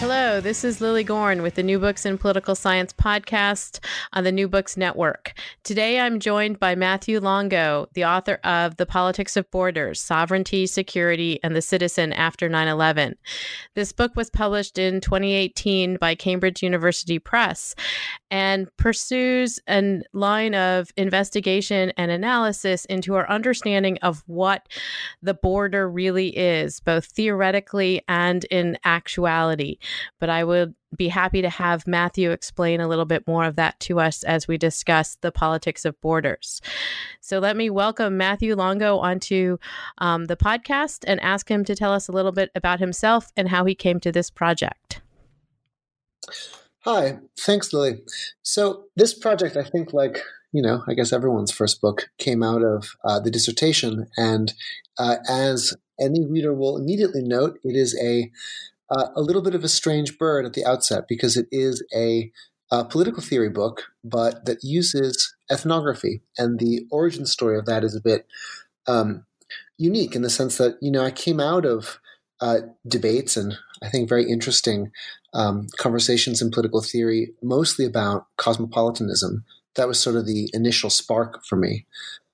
[0.00, 3.84] Hello, this is Lily Goren with the New Books in Political Science podcast
[4.14, 5.34] on the New Books Network.
[5.62, 11.38] Today I'm joined by Matthew Longo, the author of The Politics of Borders Sovereignty, Security,
[11.42, 13.14] and the Citizen After 9 11.
[13.74, 17.74] This book was published in 2018 by Cambridge University Press
[18.30, 24.66] and pursues a line of investigation and analysis into our understanding of what
[25.20, 29.76] the border really is, both theoretically and in actuality.
[30.18, 33.78] But I would be happy to have Matthew explain a little bit more of that
[33.80, 36.60] to us as we discuss the politics of borders.
[37.20, 39.58] So let me welcome Matthew Longo onto
[39.98, 43.48] um, the podcast and ask him to tell us a little bit about himself and
[43.48, 45.00] how he came to this project.
[46.84, 48.00] Hi, thanks, Lily.
[48.42, 52.62] So, this project, I think, like, you know, I guess everyone's first book came out
[52.62, 54.06] of uh, the dissertation.
[54.16, 54.54] And
[54.98, 58.30] uh, as any reader will immediately note, it is a
[58.90, 62.30] uh, a little bit of a strange bird at the outset because it is a,
[62.72, 66.22] a, political theory book, but that uses ethnography.
[66.36, 68.26] And the origin story of that is a bit
[68.86, 69.24] um,
[69.78, 72.00] unique in the sense that, you know, I came out of
[72.40, 74.90] uh, debates and I think very interesting
[75.34, 79.44] um, conversations in political theory, mostly about cosmopolitanism.
[79.76, 81.86] That was sort of the initial spark for me.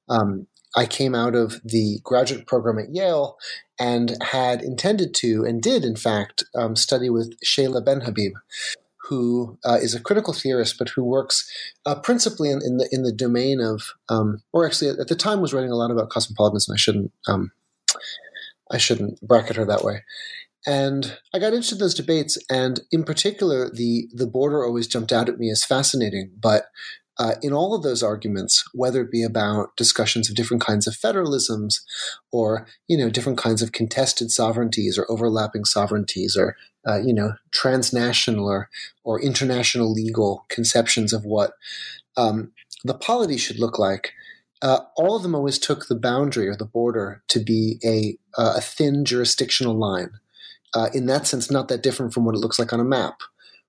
[0.08, 3.38] Um, I came out of the graduate program at Yale
[3.80, 8.32] and had intended to, and did in fact, um, study with Seyla Benhabib,
[9.08, 11.50] who uh, is a critical theorist, but who works
[11.86, 15.40] uh, principally in, in, the in the domain of, um, or actually at the time
[15.40, 16.74] was writing a lot about cosmopolitanism.
[16.74, 17.52] I shouldn't, um,
[18.70, 20.04] I shouldn't bracket her that way.
[20.66, 25.12] And I got interested in those debates, and in particular, the the border always jumped
[25.12, 26.32] out at me as fascinating.
[26.40, 26.64] But
[27.18, 30.94] uh, in all of those arguments, whether it be about discussions of different kinds of
[30.94, 31.80] federalisms
[32.30, 37.32] or, you know, different kinds of contested sovereignties or overlapping sovereignties or, uh, you know,
[37.52, 38.68] transnational or,
[39.04, 41.52] or international legal conceptions of what
[42.16, 42.52] um,
[42.84, 44.12] the polity should look like,
[44.62, 48.60] uh, all of them always took the boundary or the border to be a, a
[48.60, 50.10] thin jurisdictional line.
[50.74, 53.20] Uh, in that sense, not that different from what it looks like on a map,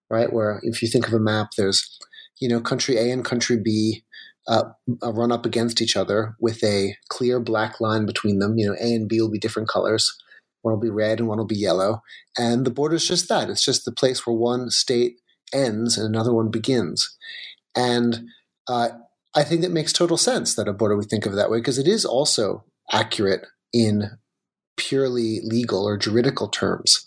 [0.10, 0.34] right?
[0.34, 1.98] Where if you think of a map, there's
[2.40, 4.04] you know, country A and country B
[4.48, 4.64] uh,
[5.04, 8.58] uh, run up against each other with a clear black line between them.
[8.58, 10.16] You know, A and B will be different colors.
[10.62, 12.02] One will be red and one will be yellow.
[12.38, 13.50] And the border is just that.
[13.50, 15.18] It's just the place where one state
[15.54, 17.18] ends and another one begins.
[17.76, 18.28] And
[18.68, 18.90] uh,
[19.36, 21.78] I think it makes total sense that a border we think of that way because
[21.78, 24.18] it is also accurate in
[24.78, 27.06] purely legal or juridical terms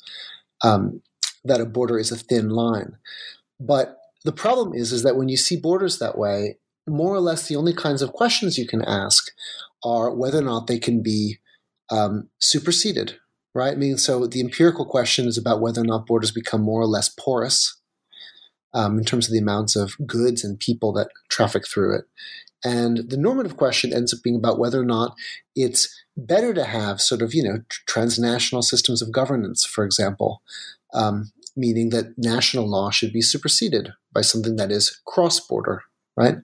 [0.62, 1.02] um,
[1.44, 2.96] that a border is a thin line.
[3.58, 6.58] But the problem is, is that when you see borders that way,
[6.88, 9.31] more or less the only kinds of questions you can ask
[9.84, 11.38] are whether or not they can be
[11.91, 13.16] um, superseded,
[13.54, 13.72] right?
[13.72, 16.86] I mean, so the empirical question is about whether or not borders become more or
[16.86, 17.81] less porous
[18.75, 22.04] um, in terms of the amounts of goods and people that traffic through it.
[22.62, 25.14] And the normative question ends up being about whether or not
[25.56, 30.42] it's better to have sort of, you know, transnational systems of governance, for example,
[30.92, 35.83] um, meaning that national law should be superseded by something that is cross border,
[36.16, 36.37] right?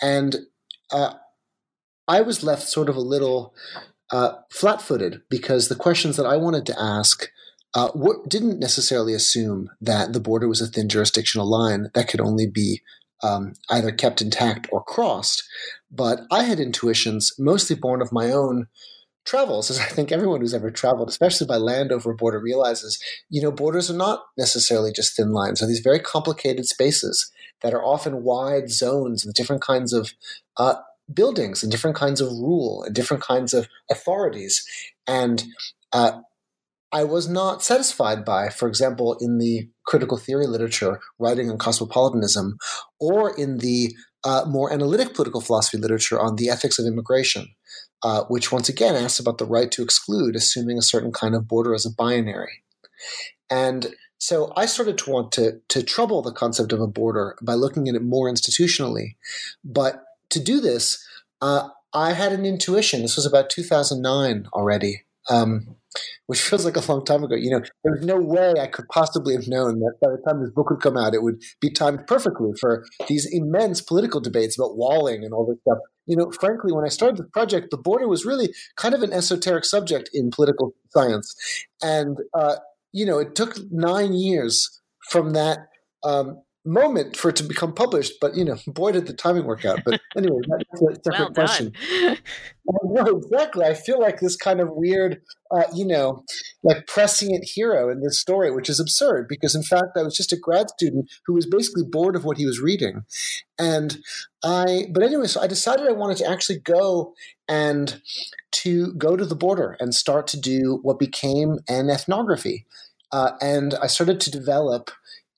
[0.00, 0.36] And
[0.90, 1.14] uh,
[2.08, 3.54] I was left sort of a little
[4.10, 7.28] uh, flat footed because the questions that I wanted to ask
[7.74, 7.90] uh,
[8.28, 12.80] didn't necessarily assume that the border was a thin jurisdictional line that could only be
[13.22, 15.42] um, either kept intact or crossed.
[15.90, 18.68] But I had intuitions, mostly born of my own
[19.26, 23.02] travels, as I think everyone who's ever traveled, especially by land over a border, realizes,
[23.28, 25.60] you know, borders are not necessarily just thin lines.
[25.60, 27.30] They're these very complicated spaces
[27.62, 30.12] that are often wide zones with different kinds of
[30.56, 30.76] uh,
[31.12, 34.64] buildings and different kinds of rule and different kinds of authorities.
[35.06, 35.44] And
[35.92, 36.20] uh,
[36.92, 42.58] I was not satisfied by, for example, in the critical theory literature writing on cosmopolitanism,
[43.00, 43.94] or in the
[44.24, 47.48] uh, more analytic political philosophy literature on the ethics of immigration,
[48.06, 51.48] uh, which once again asks about the right to exclude, assuming a certain kind of
[51.48, 52.62] border as a binary.
[53.50, 57.54] And so I started to want to, to trouble the concept of a border by
[57.54, 59.16] looking at it more institutionally.
[59.64, 61.04] But to do this,
[61.42, 63.02] uh, I had an intuition.
[63.02, 65.02] This was about 2009 already.
[65.28, 65.74] Um,
[66.26, 67.34] which feels like a long time ago.
[67.34, 70.40] You know, there was no way I could possibly have known that by the time
[70.40, 74.58] this book would come out, it would be timed perfectly for these immense political debates
[74.58, 75.78] about walling and all this stuff.
[76.06, 79.12] You know, frankly, when I started the project, the border was really kind of an
[79.12, 81.34] esoteric subject in political science.
[81.82, 82.56] And, uh,
[82.92, 85.58] you know, it took nine years from that
[86.04, 89.64] um, moment for it to become published, but you know, boy, did the timing work
[89.64, 89.80] out.
[89.84, 91.72] But anyway, that's a separate well question.
[92.84, 93.64] no, exactly.
[93.64, 96.24] I feel like this kind of weird, uh, you know,
[96.62, 100.32] like prescient hero in this story, which is absurd because, in fact, I was just
[100.32, 103.04] a grad student who was basically bored of what he was reading,
[103.58, 103.98] and
[104.44, 104.86] I.
[104.92, 107.14] But anyway, so I decided I wanted to actually go
[107.48, 108.00] and
[108.50, 112.66] to go to the border and start to do what became an ethnography,
[113.12, 114.90] uh, and I started to develop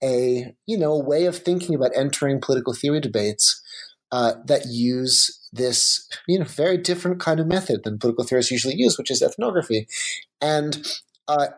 [0.02, 3.62] a you know way of thinking about entering political theory debates
[4.12, 8.76] uh, that use this you know very different kind of method than political theorists usually
[8.76, 9.86] use, which is ethnography.
[10.40, 10.86] And
[11.26, 11.48] uh,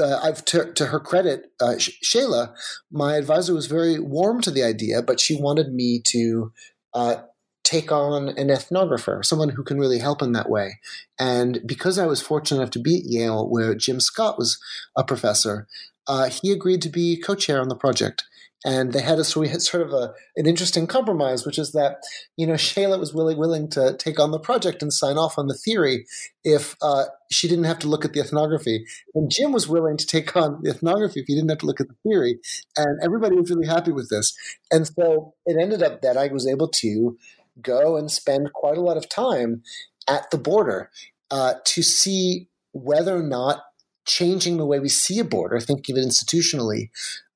[0.00, 1.74] uh, I've to, to, her credit, uh,
[2.04, 2.54] Seyla,
[2.90, 6.52] my advisor was very warm to the idea, but she wanted me to
[6.94, 7.16] uh,
[7.64, 10.78] take on an ethnographer, someone who can really help in that way.
[11.18, 14.58] And because I was fortunate enough to be at Yale, where Jim Scott was
[14.96, 15.66] a professor,
[16.08, 18.24] uh, he agreed to be co-chair on the project.
[18.64, 21.70] And they had a so we had sort of a, an interesting compromise, which is
[21.72, 21.98] that
[22.36, 25.46] you know Seyla was really willing to take on the project and sign off on
[25.46, 26.06] the theory
[26.42, 28.84] if uh, she didn't have to look at the ethnography,
[29.14, 31.80] and Jim was willing to take on the ethnography if he didn't have to look
[31.80, 32.40] at the theory,
[32.76, 34.34] and everybody was really happy with this.
[34.72, 37.16] And so it ended up that I was able to
[37.62, 39.62] go and spend quite a lot of time
[40.08, 40.90] at the border
[41.30, 43.62] uh, to see whether or not
[44.08, 46.90] changing the way we see a border, thinking of it institutionally,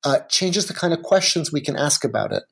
[0.04, 2.42] uh, changes the kind of questions we can ask about it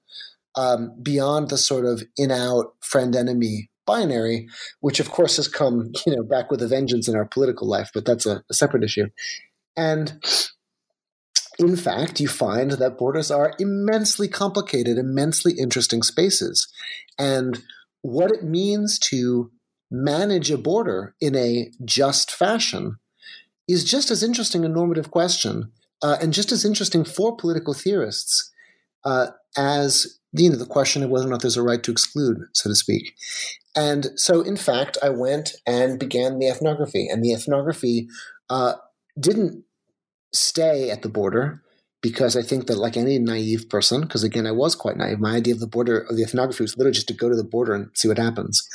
[0.56, 4.48] um, beyond the sort of in-out friend-enemy binary,
[4.80, 7.90] which of course has come you know back with a vengeance in our political life,
[7.92, 9.06] but that's a, a separate issue.
[9.76, 10.22] And
[11.58, 16.68] in fact, you find that borders are immensely complicated, immensely interesting spaces,
[17.18, 17.62] and
[18.02, 19.50] what it means to
[19.90, 22.96] manage a border in a just fashion
[23.72, 25.70] is just as interesting a normative question
[26.02, 28.50] uh, and just as interesting for political theorists
[29.04, 32.38] uh, as you know the question of whether or not there's a right to exclude,
[32.52, 33.14] so to speak.
[33.76, 38.08] And so, in fact, I went and began the ethnography, and the ethnography
[38.48, 38.74] uh,
[39.18, 39.64] didn't
[40.32, 41.62] stay at the border
[42.02, 45.36] because I think that, like any naive person, because again, I was quite naive, my
[45.36, 47.74] idea of the border of the ethnography was literally just to go to the border
[47.74, 48.66] and see what happens.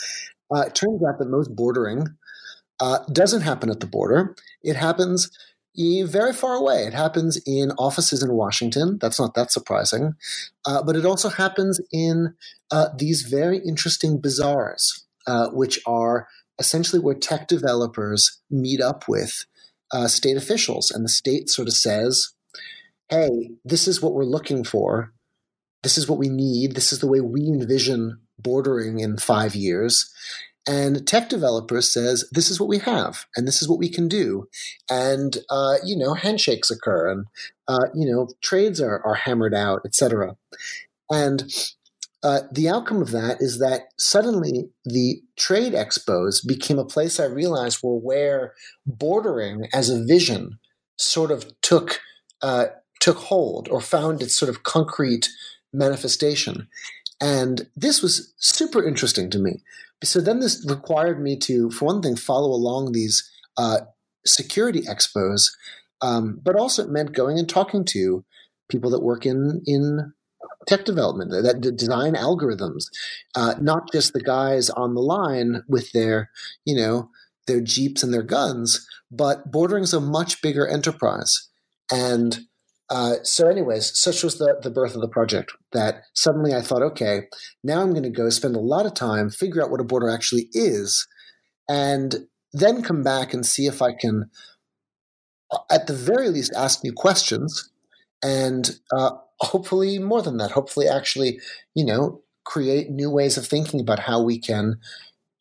[0.53, 2.05] Uh, it turns out that most bordering
[2.79, 4.35] uh, doesn't happen at the border.
[4.63, 5.29] It happens
[5.77, 6.85] very far away.
[6.85, 8.97] It happens in offices in Washington.
[9.01, 10.13] That's not that surprising.
[10.65, 12.33] Uh, but it also happens in
[12.71, 16.27] uh, these very interesting bazaars, uh, which are
[16.59, 19.45] essentially where tech developers meet up with
[19.91, 20.91] uh, state officials.
[20.91, 22.33] And the state sort of says,
[23.09, 25.13] hey, this is what we're looking for.
[25.83, 26.75] This is what we need.
[26.75, 30.11] This is the way we envision bordering in five years.
[30.67, 34.07] And tech developer says, this is what we have and this is what we can
[34.07, 34.47] do.
[34.89, 37.25] And, uh, you know, handshakes occur and,
[37.67, 40.35] uh, you know, trades are, are hammered out, etc.
[41.11, 41.43] And
[42.23, 47.25] uh, the outcome of that is that suddenly the trade expos became a place I
[47.25, 48.53] realized were where
[48.87, 50.57] bordering as a vision
[50.97, 51.99] sort of took
[52.41, 52.65] uh,
[52.99, 55.29] took hold or found its sort of concrete
[55.71, 56.67] manifestation.
[57.21, 59.61] And this was super interesting to me
[60.03, 63.79] so then this required me to, for one thing, follow along these uh,
[64.25, 65.51] security expos,
[66.01, 68.23] um, but also it meant going and talking to
[68.69, 70.13] people that work in in
[70.67, 72.85] tech development that design algorithms,
[73.35, 76.31] uh, not just the guys on the line with their,
[76.65, 77.09] you know,
[77.45, 81.49] their jeeps and their guns, but bordering a much bigger enterprise.
[81.91, 82.39] And
[82.89, 86.83] uh, so, anyways, such was the, the birth of the project that suddenly I thought,
[86.83, 87.23] okay,
[87.63, 90.09] now I'm going to go spend a lot of time, figure out what a border
[90.09, 91.07] actually is,
[91.67, 94.29] and then come back and see if I can,
[95.51, 97.71] uh, at the very least, ask new questions,
[98.23, 101.39] and uh, hopefully more than that, hopefully actually,
[101.73, 104.75] you know, create new ways of thinking about how we can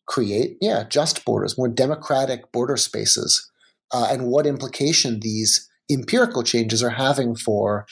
[0.07, 3.51] create, yeah, just borders, more democratic border spaces,
[3.93, 7.87] uh, and what implication these empirical changes are having for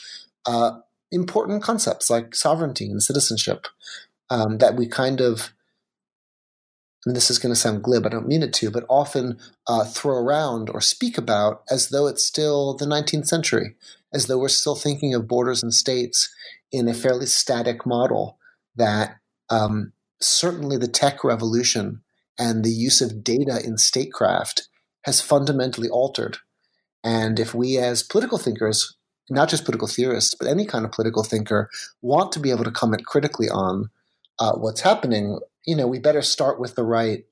[0.47, 0.73] uh,
[1.11, 3.67] important concepts like sovereignty and citizenship
[4.31, 5.53] um, that we kind of
[7.05, 9.85] and this is going to sound glib, I don't mean it to, but often uh,
[9.85, 13.75] throw around or speak about as though it's still the 19th century,
[14.13, 16.33] as though we're still thinking of borders and states
[16.71, 18.39] in a fairly static model
[18.77, 19.17] that
[19.51, 22.03] um, certainly the tech revolution
[22.39, 24.69] and the use of data in statecraft
[25.05, 26.39] has fundamentally altered
[27.05, 28.97] and if we, as political thinkers,
[29.31, 32.71] not just political theorists, but any kind of political thinker, want to be able to
[32.71, 33.91] comment critically on
[34.39, 37.25] uh, what's happening, you know, we better start with the right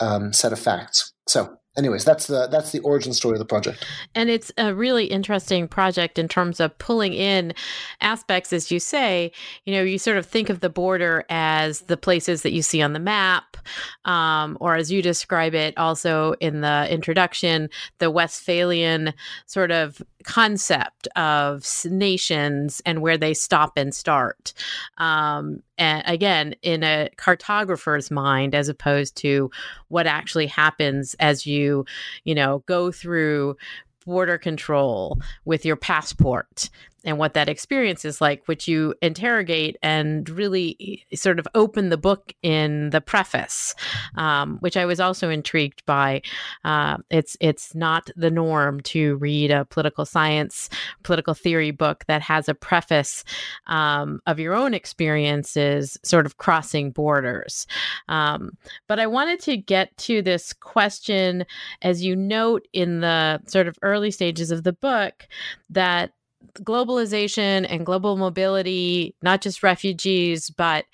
[0.00, 1.12] um, set of facts.
[1.26, 3.86] So, anyways, that's the that's the origin story of the project.
[4.14, 7.54] And it's a really interesting project in terms of pulling in
[8.00, 9.32] aspects, as you say.
[9.64, 12.82] You know, you sort of think of the border as the places that you see
[12.82, 13.56] on the map,
[14.04, 19.14] um, or as you describe it, also in the introduction, the Westphalian
[19.46, 24.52] sort of concept of nations and where they stop and start.
[24.98, 29.50] Um, and again, in a cartographer's mind, as opposed to
[29.88, 31.84] what actually happens as you,
[32.24, 33.56] you know, go through
[34.04, 36.70] border control with your passport
[37.04, 40.76] and what that experience is like, which you interrogate and really
[41.12, 43.74] eh, sort of open the book in the preface,
[44.16, 46.22] um, which I was also intrigued by.
[46.64, 50.68] Uh, it's it's not the norm to read a political science,
[51.04, 53.24] political theory book that has a preface
[53.68, 57.66] um, of your own experiences, sort of crossing borders.
[58.08, 58.56] Um,
[58.88, 61.44] but I wanted to get to this question,
[61.82, 65.28] as you note in the sort of early stages of the book,
[65.70, 66.12] that
[66.60, 70.84] globalization and global mobility, not just refugees, but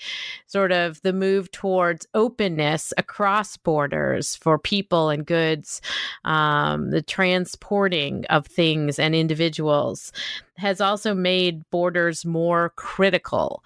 [0.47, 5.81] sort of the move towards openness across borders for people and goods,
[6.25, 10.13] um, the transporting of things and individuals
[10.57, 13.65] has also made borders more critical.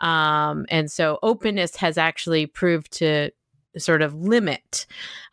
[0.00, 3.30] Um, and so openness has actually proved to
[3.78, 4.86] sort of limit.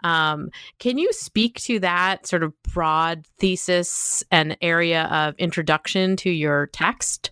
[0.04, 6.30] Um, can you speak to that sort of broad thesis and area of introduction to
[6.30, 7.32] your text?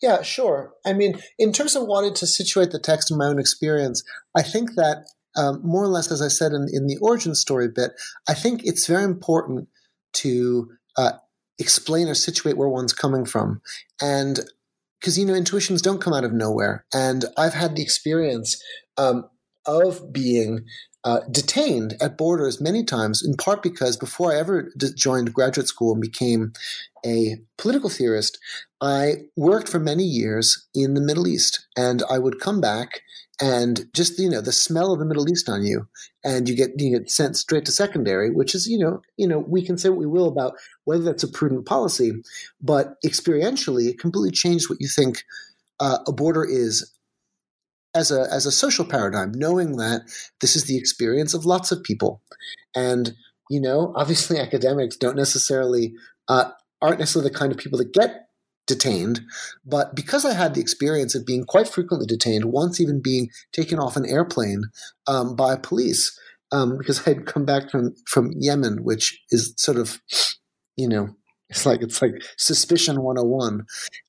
[0.00, 0.72] Yeah, sure.
[0.86, 4.04] I mean, in terms of wanting to situate the text in my own experience,
[4.36, 5.06] I think that
[5.36, 7.92] um, more or less, as I said in, in the origin story bit,
[8.28, 9.68] I think it's very important
[10.14, 11.12] to uh,
[11.58, 13.60] explain or situate where one's coming from.
[14.00, 14.40] And
[15.00, 16.84] because you know intuitions don't come out of nowhere.
[16.92, 18.62] And i've had the experience
[18.96, 19.28] um,
[19.66, 20.64] of being
[21.02, 25.66] uh, detained at borders many times, in part because before I ever d- joined graduate
[25.66, 26.52] school and became
[27.04, 28.38] a political theorist,
[28.82, 33.00] I worked for many years in the Middle East, and I would come back
[33.40, 35.88] and just you know the smell of the Middle East on you,
[36.24, 39.38] and you get you get sent straight to secondary, which is you know you know
[39.38, 40.54] we can say what we will about
[40.84, 42.12] whether that's a prudent policy,
[42.60, 45.24] but experientially it completely changed what you think
[45.80, 46.92] uh, a border is
[47.94, 50.02] as a as a social paradigm, knowing that
[50.40, 52.22] this is the experience of lots of people,
[52.74, 53.12] and
[53.48, 55.94] you know, obviously, academics don't necessarily
[56.28, 56.50] uh,
[56.82, 58.26] aren't necessarily the kind of people that get
[58.70, 59.20] detained,
[59.66, 63.78] but because I had the experience of being quite frequently detained, once even being taken
[63.78, 64.62] off an airplane
[65.06, 66.18] um, by police,
[66.52, 70.00] um, because I had come back from from Yemen, which is sort of,
[70.76, 71.10] you know,
[71.50, 73.66] it's like it's like suspicion 101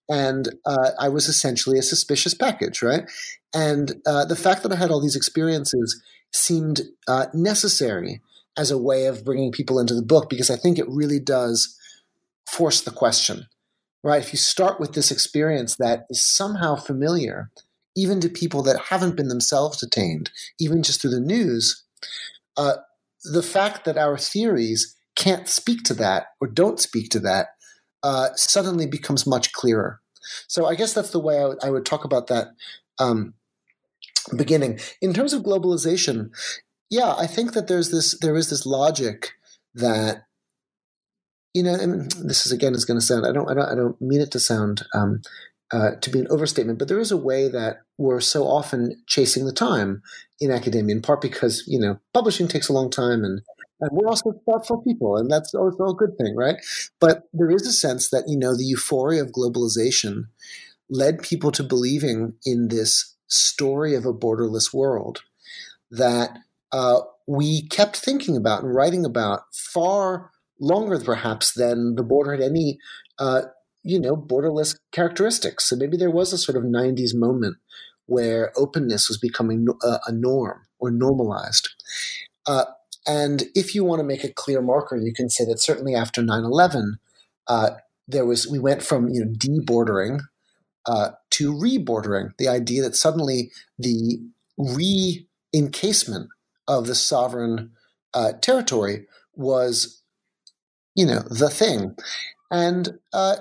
[0.10, 3.10] and uh, i was essentially a suspicious package right?
[3.54, 6.02] And uh, the fact that i had all these experiences
[6.32, 8.22] seemed uh, necessary
[8.58, 11.76] as a way of bringing people into the book because i think it really does
[12.48, 13.48] force the question
[14.04, 17.50] right if you start with this experience that is somehow familiar
[17.96, 21.84] even to people that haven't been themselves detained even just through the news
[22.58, 22.76] uh,
[23.24, 27.50] the fact that our theories can't speak to that or don't speak to that
[28.04, 30.00] uh, suddenly becomes much clearer.
[30.48, 32.50] So I guess that's the way I, w- I would talk about that
[33.00, 33.34] um,
[34.36, 34.80] beginning.
[35.02, 36.30] In terms of globalization,
[36.90, 39.32] yeah, I think that there's this there is this logic
[39.76, 40.24] that
[41.54, 43.76] you know, and this is again is going to sound I don't I don't I
[43.76, 45.22] don't mean it to sound um,
[45.72, 49.46] uh, to be an overstatement, but there is a way that we're so often chasing
[49.46, 50.02] the time
[50.40, 53.42] in academia, in part because you know publishing takes a long time and
[53.82, 56.58] and we're also thoughtful people, and that's also a good thing, right?
[57.00, 60.26] But there is a sense that you know the euphoria of globalization
[60.90, 65.24] led people to believing in this story of a borderless world
[65.90, 66.38] that
[66.72, 70.31] uh, we kept thinking about and writing about far
[70.62, 72.78] longer, perhaps, than the border had any,
[73.20, 73.42] uh,
[73.84, 75.68] you know, borderless characteristics.
[75.68, 77.58] So maybe there was a sort of '90s moment
[78.06, 81.70] where openness was becoming a, uh, a norm or normalized.
[82.46, 82.66] Uh,
[83.06, 86.22] and if you want to make a clear marker, you can say that certainly after
[86.22, 87.00] 9 11,
[87.48, 87.72] uh,
[88.08, 90.20] there was we went from you know debordering
[90.86, 92.32] uh, to rebordering.
[92.38, 94.20] The idea that suddenly the
[94.58, 96.30] re-encasement
[96.68, 97.72] of the sovereign
[98.14, 100.01] uh, territory was,
[100.96, 101.96] you know, the thing.
[102.50, 103.38] And uh,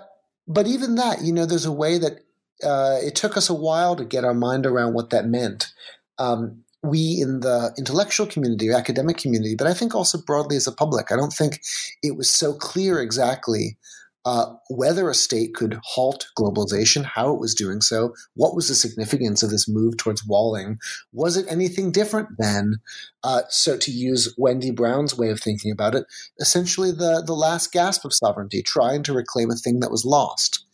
[0.47, 2.21] but even that, you know, there's a way that
[2.62, 5.73] uh, it took us a while to get our mind around what that meant.
[6.19, 10.73] Um, we in the intellectual community academic community, but I think also broadly as a
[10.73, 11.61] public, I don't think
[12.02, 13.76] it was so clear exactly
[14.24, 18.74] uh, whether a state could halt globalization, how it was doing so, what was the
[18.74, 20.78] significance of this move towards walling?
[21.12, 22.76] Was it anything different than,
[23.24, 26.04] uh, so to use Wendy Brown's way of thinking about it,
[26.38, 30.64] essentially the, the last gasp of sovereignty, trying to reclaim a thing that was lost?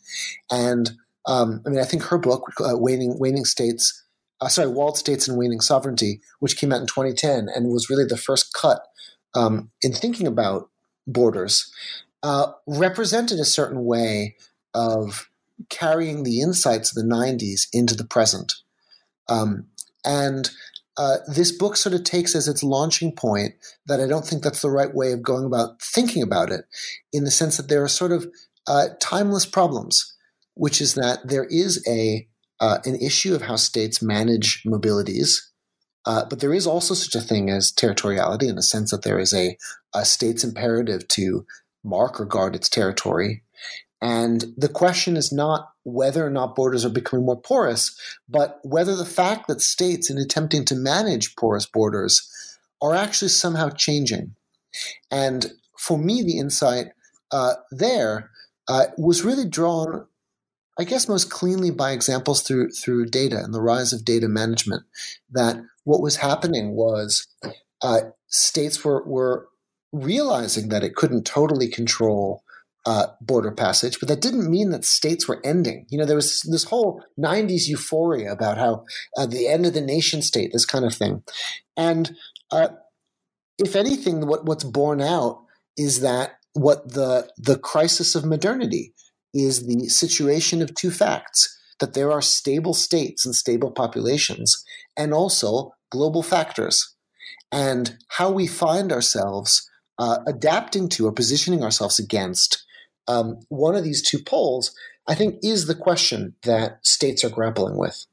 [0.51, 0.91] And
[1.25, 4.05] um, I mean, I think her book, uh, Waning, Waning States,
[4.41, 8.05] uh, sorry, Walled States and Waning Sovereignty, which came out in 2010 and was really
[8.05, 8.81] the first cut
[9.35, 10.69] um, in thinking about
[11.05, 11.71] borders,
[12.23, 14.35] uh, represented a certain way
[14.73, 15.29] of
[15.69, 18.53] carrying the insights of the 90s into the present.
[19.27, 19.67] Um,
[20.05, 20.49] and
[20.97, 23.53] uh, this book sort of takes as its launching point
[23.85, 26.65] that I don't think that's the right way of going about thinking about it,
[27.13, 28.27] in the sense that there are sort of
[28.67, 30.15] uh, timeless problems,
[30.55, 32.27] which is that there is a
[32.59, 35.37] uh, an issue of how states manage mobilities,
[36.07, 39.19] uh, but there is also such a thing as territoriality in the sense that there
[39.19, 39.55] is a,
[39.93, 41.45] a state's imperative to
[41.83, 43.43] mark or guard its territory.
[44.01, 47.97] And the question is not whether or not borders are becoming more porous,
[48.29, 52.29] but whether the fact that states, in attempting to manage porous borders,
[52.81, 54.35] are actually somehow changing.
[55.09, 56.87] And for me, the insight
[57.31, 58.29] uh, there
[58.67, 60.05] uh, was really drawn,
[60.77, 64.83] I guess, most cleanly by examples through through data and the rise of data management.
[65.31, 67.27] That what was happening was
[67.81, 69.47] uh, states were were
[69.91, 72.43] realizing that it couldn't totally control
[72.85, 75.85] uh, border passage, but that didn't mean that states were ending.
[75.89, 78.85] You know, there was this whole 90s euphoria about how
[79.17, 81.23] uh, the end of the nation state, this kind of thing.
[81.75, 82.15] And
[82.49, 82.69] uh,
[83.59, 85.43] if anything, what, what's borne out
[85.75, 88.93] is that what the, the crisis of modernity
[89.33, 94.63] is the situation of two facts that there are stable states and stable populations,
[94.95, 96.95] and also global factors.
[97.51, 102.63] And how we find ourselves uh, adapting to or positioning ourselves against
[103.07, 104.75] um, one of these two poles,
[105.07, 108.05] I think, is the question that states are grappling with.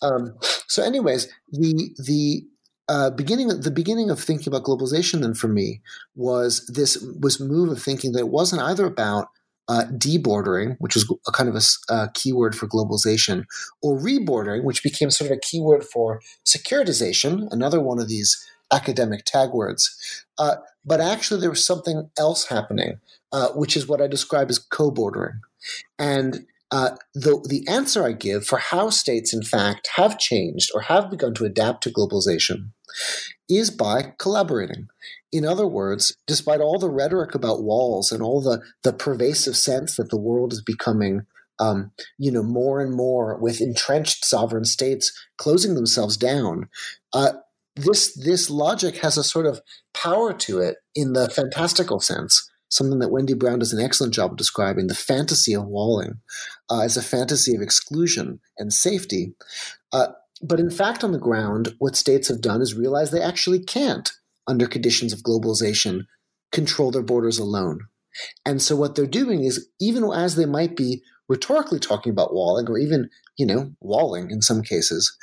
[0.00, 0.34] Um,
[0.66, 2.46] so, anyways, the the
[2.88, 5.80] uh, beginning the beginning of thinking about globalization then for me
[6.14, 9.28] was this was move of thinking that it wasn't either about
[9.68, 13.44] uh, debordering, which was a kind of a, a, keyword for globalization,
[13.80, 19.24] or rebordering, which became sort of a keyword for securitization, another one of these academic
[19.24, 20.24] tag words.
[20.38, 23.00] Uh, but actually, there was something else happening,
[23.30, 25.40] uh, which is what I describe as co-bordering.
[25.98, 30.82] And uh, the the answer I give for how states, in fact, have changed or
[30.82, 32.70] have begun to adapt to globalization
[33.48, 34.88] is by collaborating.
[35.30, 39.96] In other words, despite all the rhetoric about walls and all the, the pervasive sense
[39.96, 41.26] that the world is becoming
[41.58, 46.68] um, you know, more and more with entrenched sovereign states closing themselves down.
[47.12, 47.32] Uh,
[47.76, 49.60] this this logic has a sort of
[49.94, 52.48] power to it in the fantastical sense.
[52.68, 56.20] Something that wendy brown does an excellent job of describing the fantasy of walling
[56.70, 59.34] uh, as a fantasy of exclusion and safety.
[59.92, 60.08] Uh,
[60.42, 64.12] but in fact on the ground what states have done is realize they actually can't
[64.46, 66.06] under conditions of globalization
[66.50, 67.80] control their borders alone.
[68.44, 72.68] And so what they're doing is even as they might be rhetorically talking about walling
[72.68, 73.08] or even
[73.38, 75.16] you know walling in some cases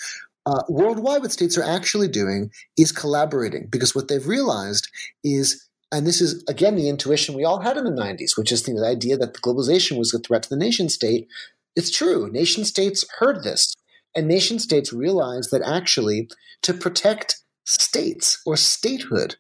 [0.46, 4.88] uh, worldwide, what states are actually doing is collaborating because what they've realized
[5.24, 8.64] is, and this is again the intuition we all had in the 90s, which is
[8.64, 11.28] the idea that the globalization was a threat to the nation state.
[11.76, 12.30] It's true.
[12.32, 13.76] Nation states heard this,
[14.16, 16.30] and nation states realized that actually
[16.64, 19.36] to protect states or statehood,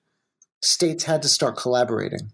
[0.61, 2.31] states had to start collaborating.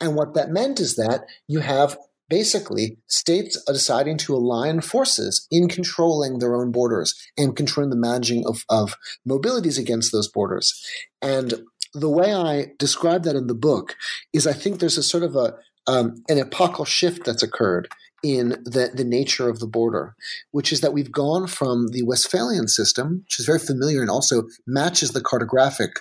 [0.00, 1.96] And what that meant is that you have
[2.30, 7.96] basically states are deciding to align forces in controlling their own borders and controlling the
[7.96, 8.94] managing of, of
[9.28, 10.86] mobilities against those borders.
[11.20, 11.54] And
[11.92, 13.96] the way I describe that in the book
[14.32, 17.88] is I think there's a sort of a um, an epochal shift that's occurred
[18.22, 20.14] in the, the nature of the border,
[20.52, 24.44] which is that we've gone from the Westphalian system, which is very familiar and also
[24.66, 25.92] matches the cartographic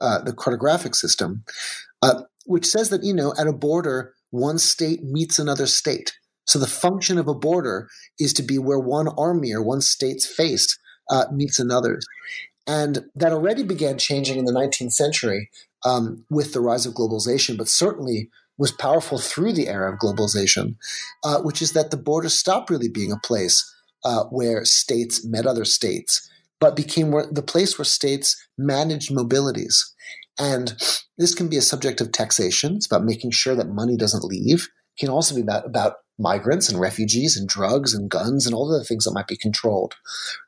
[0.00, 1.44] uh, the cartographic system,
[2.02, 6.18] uh, which says that you know at a border one state meets another state.
[6.46, 7.88] So the function of a border
[8.18, 10.78] is to be where one army or one state's face
[11.10, 12.06] uh, meets another's.
[12.66, 15.50] And that already began changing in the 19th century
[15.84, 20.76] um, with the rise of globalization, but certainly was powerful through the era of globalization,
[21.24, 25.46] uh, which is that the border stopped really being a place uh, where states met
[25.46, 26.28] other states,
[26.60, 29.76] but became where, the place where states managed mobilities.
[30.38, 30.74] And
[31.16, 32.76] this can be a subject of taxation.
[32.76, 34.68] It's about making sure that money doesn't leave.
[34.96, 38.68] It can also be about, about migrants and refugees and drugs and guns and all
[38.68, 39.94] the things that might be controlled.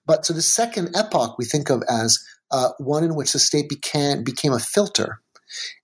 [0.06, 2.18] But so the second epoch we think of as
[2.50, 5.20] uh, one in which the state became, became a filter.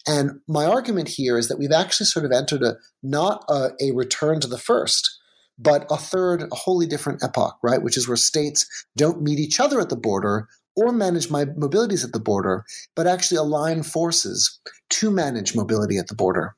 [0.07, 3.93] And my argument here is that we've actually sort of entered a not a, a
[3.93, 5.19] return to the first,
[5.59, 7.83] but a third, a wholly different epoch, right?
[7.83, 8.67] Which is where states
[8.97, 13.07] don't meet each other at the border or manage my mobilities at the border, but
[13.07, 14.61] actually align forces
[14.91, 16.55] to manage mobility at the border.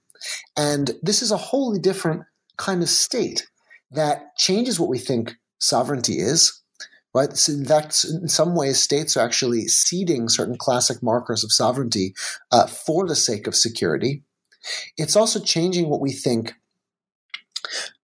[0.56, 2.24] And this is a wholly different
[2.56, 3.46] kind of state
[3.92, 6.60] that changes what we think sovereignty is.
[7.14, 7.34] Right?
[7.36, 12.14] So in fact, in some ways, states are actually ceding certain classic markers of sovereignty
[12.52, 14.22] uh, for the sake of security.
[14.96, 16.54] It's also changing what we think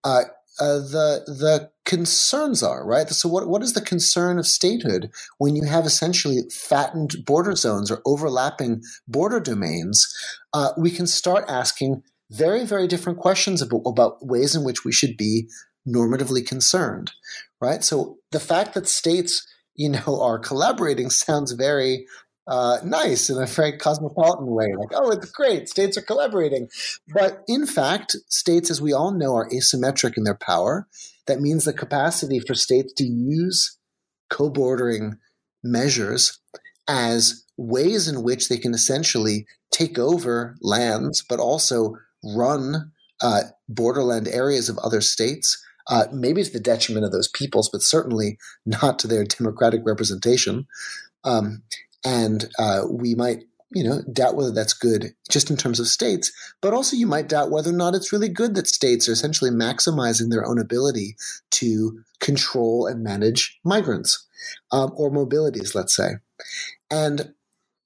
[0.05, 0.23] uh,
[0.61, 3.09] uh, the the concerns are, right?
[3.09, 7.91] So what what is the concern of statehood when you have essentially fattened border zones
[7.91, 10.07] or overlapping border domains?
[10.53, 14.93] Uh, we can start asking very very different questions about, about ways in which we
[14.93, 15.49] should be
[15.87, 17.13] normatively concerned,
[17.61, 17.83] right?
[17.85, 22.07] So the fact that states you know are collaborating sounds very
[22.47, 24.67] uh, nice in a very cosmopolitan way.
[24.77, 26.69] Like, oh, it's great, states are collaborating.
[27.09, 30.87] But in fact, states, as we all know, are asymmetric in their power.
[31.27, 33.79] That means the capacity for states to use
[34.29, 35.17] co bordering
[35.63, 36.39] measures
[36.87, 44.29] as ways in which they can essentially take over lands, but also run uh, borderland
[44.29, 45.61] areas of other states.
[45.87, 50.67] Uh, maybe to the detriment of those peoples, but certainly not to their democratic representation.
[51.25, 51.63] Um,
[52.05, 56.33] and uh, we might you know doubt whether that's good just in terms of states
[56.61, 59.51] but also you might doubt whether or not it's really good that states are essentially
[59.51, 61.17] maximizing their own ability
[61.51, 64.27] to control and manage migrants
[64.71, 66.13] um, or mobilities let's say.
[66.91, 67.35] And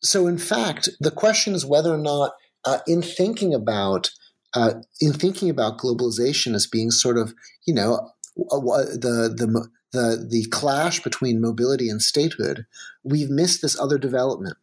[0.02, 2.32] so in fact the question is whether or not
[2.64, 4.10] uh, in thinking about
[4.54, 7.34] uh, in thinking about globalization as being sort of
[7.66, 12.66] you know the the the the clash between mobility and statehood,
[13.02, 14.56] we've missed this other development,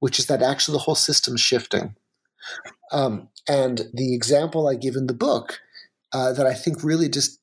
[0.00, 1.94] which is that actually the whole system's shifting.
[2.90, 5.60] Um, and the example I give in the book
[6.12, 7.40] uh, that I think really just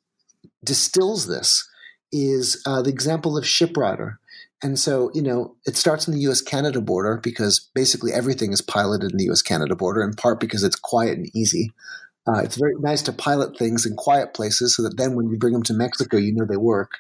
[0.64, 1.68] distills this
[2.12, 4.18] is uh, the example of Shiprider.
[4.62, 8.62] And so, you know, it starts in the US Canada border because basically everything is
[8.62, 11.72] piloted in the US Canada border, in part because it's quiet and easy.
[12.28, 15.38] Uh, it's very nice to pilot things in quiet places so that then when you
[15.38, 16.92] bring them to Mexico, you know they work.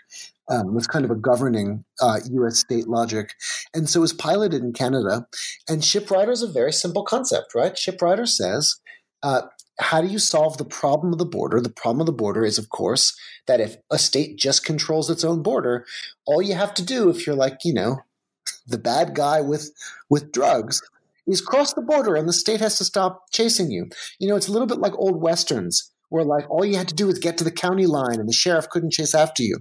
[0.49, 2.57] Um, it's kind of a governing uh, U.S.
[2.57, 3.35] state logic,
[3.73, 5.27] and so it was piloted in Canada.
[5.67, 7.73] And Shiprider is a very simple concept, right?
[7.73, 8.77] Shiprider says,
[9.21, 9.43] uh,
[9.79, 11.61] "How do you solve the problem of the border?
[11.61, 15.23] The problem of the border is, of course, that if a state just controls its
[15.23, 15.85] own border,
[16.25, 17.99] all you have to do, if you're like, you know,
[18.67, 19.71] the bad guy with
[20.09, 20.81] with drugs,
[21.29, 23.87] is cross the border and the state has to stop chasing you.
[24.19, 26.95] You know, it's a little bit like old westerns where like all you had to
[26.95, 29.57] do was get to the county line and the sheriff couldn't chase after you.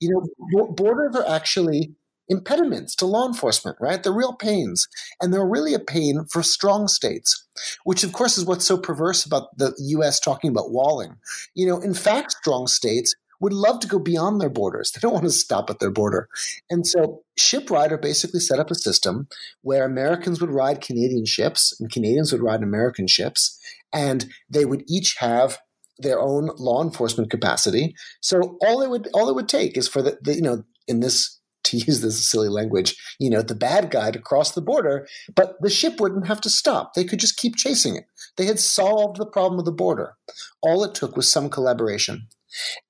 [0.00, 1.94] You know, borders are actually
[2.30, 4.02] impediments to law enforcement, right?
[4.02, 4.86] They're real pains.
[5.20, 7.46] And they're really a pain for strong states,
[7.84, 11.16] which of course is what's so perverse about the US talking about walling.
[11.54, 14.92] You know, in fact, strong states would love to go beyond their borders.
[15.00, 16.28] They don't want to stop at their border.
[16.68, 19.28] And so Shiprider basically set up a system
[19.62, 23.58] where Americans would ride Canadian ships and Canadians would ride American ships,
[23.92, 25.58] and they would each have
[25.98, 27.94] their own law enforcement capacity.
[28.20, 31.00] So all it would all it would take is for the, the you know in
[31.00, 35.06] this to use this silly language, you know, the bad guy to cross the border,
[35.36, 36.94] but the ship wouldn't have to stop.
[36.94, 38.04] They could just keep chasing it.
[38.36, 40.16] They had solved the problem of the border.
[40.62, 42.28] All it took was some collaboration.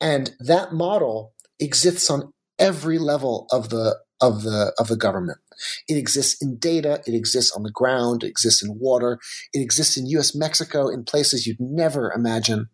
[0.00, 5.38] And that model exists on every level of the of the of the government.
[5.88, 9.18] It exists in data, it exists on the ground, it exists in water,
[9.52, 12.68] it exists in US Mexico in places you'd never imagine.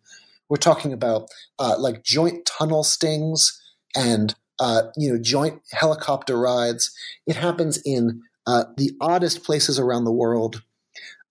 [0.49, 1.27] We're talking about
[1.59, 3.61] uh, like joint tunnel stings
[3.95, 6.91] and uh, you know joint helicopter rides.
[7.25, 10.63] It happens in uh, the oddest places around the world.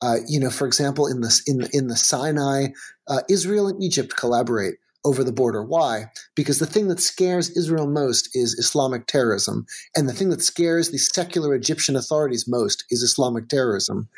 [0.02, 2.68] Uh, you know, for example, in the in in the Sinai,
[3.08, 4.74] uh, Israel and Egypt collaborate
[5.06, 5.62] over the border.
[5.62, 6.06] Why?
[6.34, 9.64] Because the thing that scares Israel most is Islamic terrorism.
[9.96, 14.08] And the thing that scares the secular Egyptian authorities most is Islamic terrorism.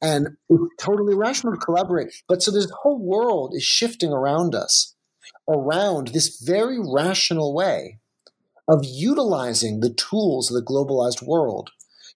[0.00, 2.14] And it's totally rational to collaborate.
[2.28, 4.94] But so this whole world is shifting around us,
[5.48, 7.98] around this very rational way
[8.68, 11.70] of utilizing the tools of the globalized world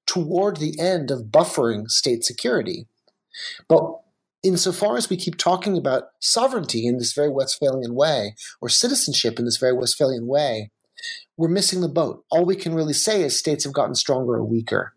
[0.07, 2.87] toward the end of buffering state security.
[3.69, 3.83] But
[4.43, 9.45] insofar as we keep talking about sovereignty in this very Westphalian way, or citizenship in
[9.45, 10.71] this very Westphalian way,
[11.37, 12.25] we're missing the boat.
[12.31, 14.95] All we can really say is states have gotten stronger or weaker.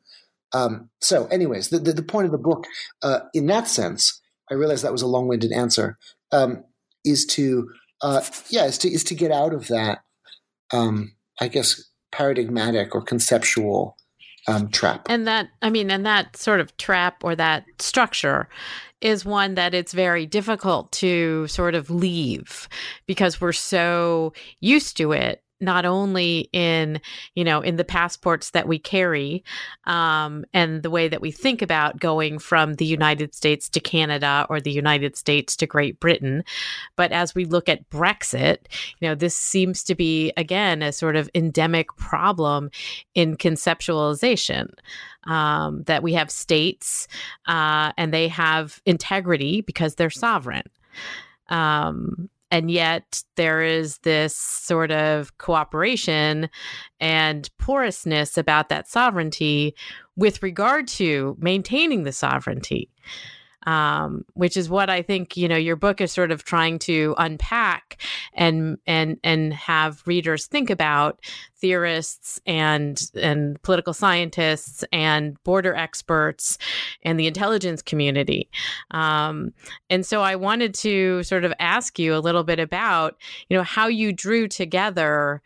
[0.54, 2.66] Um, so, anyways, the, the, the, point of the book,
[3.02, 5.98] uh, in that sense, I realize that was a long-winded answer,
[6.32, 6.64] um,
[7.04, 7.70] is to,
[8.02, 10.04] uh, yeah, is to is to get out of that,
[10.72, 13.98] um, I guess, paradigmatic or conceptual
[14.48, 15.08] um, trap.
[15.10, 18.48] And that, I mean, and that sort of trap or that structure
[19.04, 22.68] is one that it's very difficult to sort of leave
[23.06, 27.00] because we're so used to it not only in
[27.36, 29.44] you know in the passports that we carry
[29.86, 34.46] um, and the way that we think about going from the united states to canada
[34.50, 36.44] or the united states to great britain
[36.96, 38.58] but as we look at brexit
[39.00, 42.70] you know this seems to be again a sort of endemic problem
[43.16, 44.68] in conceptualization
[45.26, 47.08] um, that we have states
[47.48, 50.64] uh, and they have integrity because they're sovereign.
[51.50, 56.48] Um, and yet there is this sort of cooperation
[57.00, 59.74] and porousness about that sovereignty
[60.16, 62.92] with regard to maintaining the sovereignty
[63.66, 67.16] um, which is what I think you know your book is sort of trying to
[67.18, 68.02] unpack
[68.34, 71.20] and and and have readers think about
[71.56, 76.58] theorists and and political scientists and border experts
[77.04, 78.50] and the intelligence community.
[78.92, 79.54] Um,
[79.90, 83.18] and so I wanted to sort of ask you a little bit about
[83.50, 85.42] you know how you drew together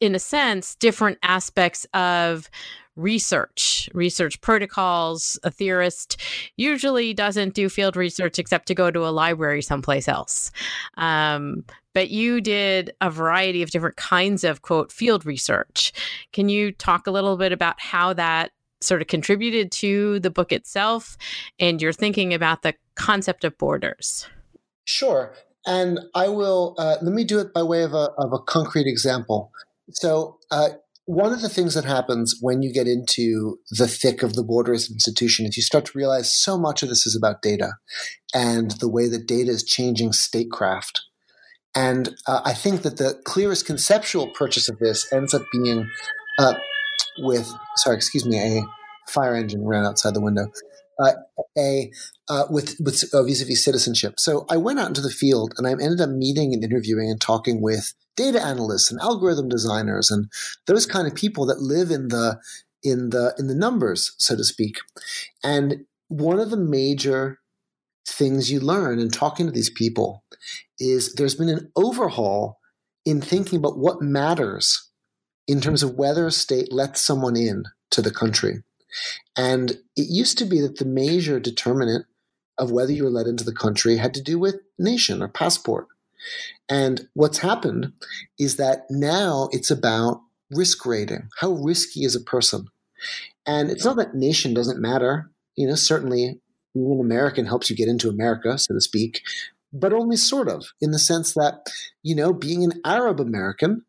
[0.00, 2.50] in a sense different aspects of
[2.98, 5.38] research, research protocols.
[5.44, 6.20] A theorist
[6.56, 10.50] usually doesn't do field research except to go to a library someplace else.
[10.96, 15.92] Um, but you did a variety of different kinds of quote field research.
[16.32, 20.52] Can you talk a little bit about how that sort of contributed to the book
[20.52, 21.16] itself
[21.58, 24.28] and your thinking about the concept of borders?
[24.84, 25.34] Sure.
[25.66, 28.86] And I will, uh, let me do it by way of a, of a concrete
[28.86, 29.50] example.
[29.90, 30.70] So, uh,
[31.08, 34.90] one of the things that happens when you get into the thick of the borders
[34.90, 37.72] institution is you start to realize so much of this is about data
[38.34, 41.00] and the way that data is changing statecraft.
[41.74, 45.88] And uh, I think that the clearest conceptual purchase of this ends up being
[46.38, 46.52] uh,
[47.20, 48.62] with, sorry, excuse me, a
[49.10, 50.52] fire engine ran outside the window.
[51.02, 51.12] Uh,
[51.56, 51.90] a
[52.28, 54.18] uh, with with uh, vis-a-vis citizenship.
[54.18, 57.20] So I went out into the field and I ended up meeting and interviewing and
[57.20, 60.28] talking with data analysts and algorithm designers and
[60.66, 62.40] those kind of people that live in the
[62.82, 64.78] in the in the numbers, so to speak.
[65.42, 67.38] And one of the major
[68.06, 70.24] things you learn in talking to these people
[70.78, 72.58] is there's been an overhaul
[73.04, 74.90] in thinking about what matters
[75.46, 78.62] in terms of whether a state lets someone in to the country.
[79.36, 82.06] And it used to be that the major determinant
[82.58, 85.86] of whether you were let into the country had to do with nation or passport.
[86.68, 87.92] And what's happened
[88.38, 91.28] is that now it's about risk rating.
[91.40, 92.66] How risky is a person?
[93.46, 95.30] And it's not that nation doesn't matter.
[95.56, 96.40] You know, certainly
[96.74, 99.22] being an American helps you get into America, so to speak,
[99.72, 101.66] but only sort of in the sense that,
[102.02, 103.84] you know, being an Arab American,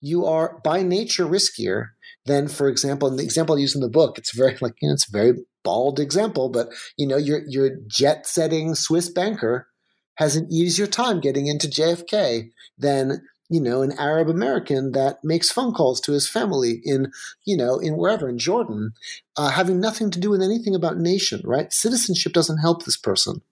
[0.00, 1.90] you are by nature riskier
[2.26, 4.88] than, for example, in the example I use in the book, it's very like, you
[4.88, 9.66] know, it's a very bald example, but you know, your your jet setting Swiss banker
[10.16, 15.50] has an easier time getting into JFK than you know an Arab American that makes
[15.50, 17.12] phone calls to his family in
[17.44, 18.92] you know in wherever in Jordan,
[19.36, 21.40] uh, having nothing to do with anything about nation.
[21.44, 21.72] Right?
[21.72, 23.42] Citizenship doesn't help this person.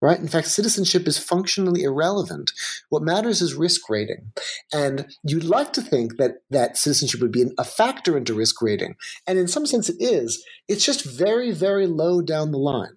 [0.00, 0.18] Right?
[0.18, 2.50] In fact, citizenship is functionally irrelevant.
[2.88, 4.32] What matters is risk rating.
[4.72, 8.96] And you'd like to think that that citizenship would be a factor into risk rating.
[9.28, 10.44] And in some sense it is.
[10.66, 12.96] It's just very, very low down the line.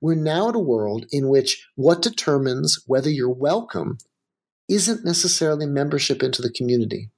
[0.00, 3.98] We're now at a world in which what determines whether you're welcome
[4.68, 7.10] isn't necessarily membership into the community.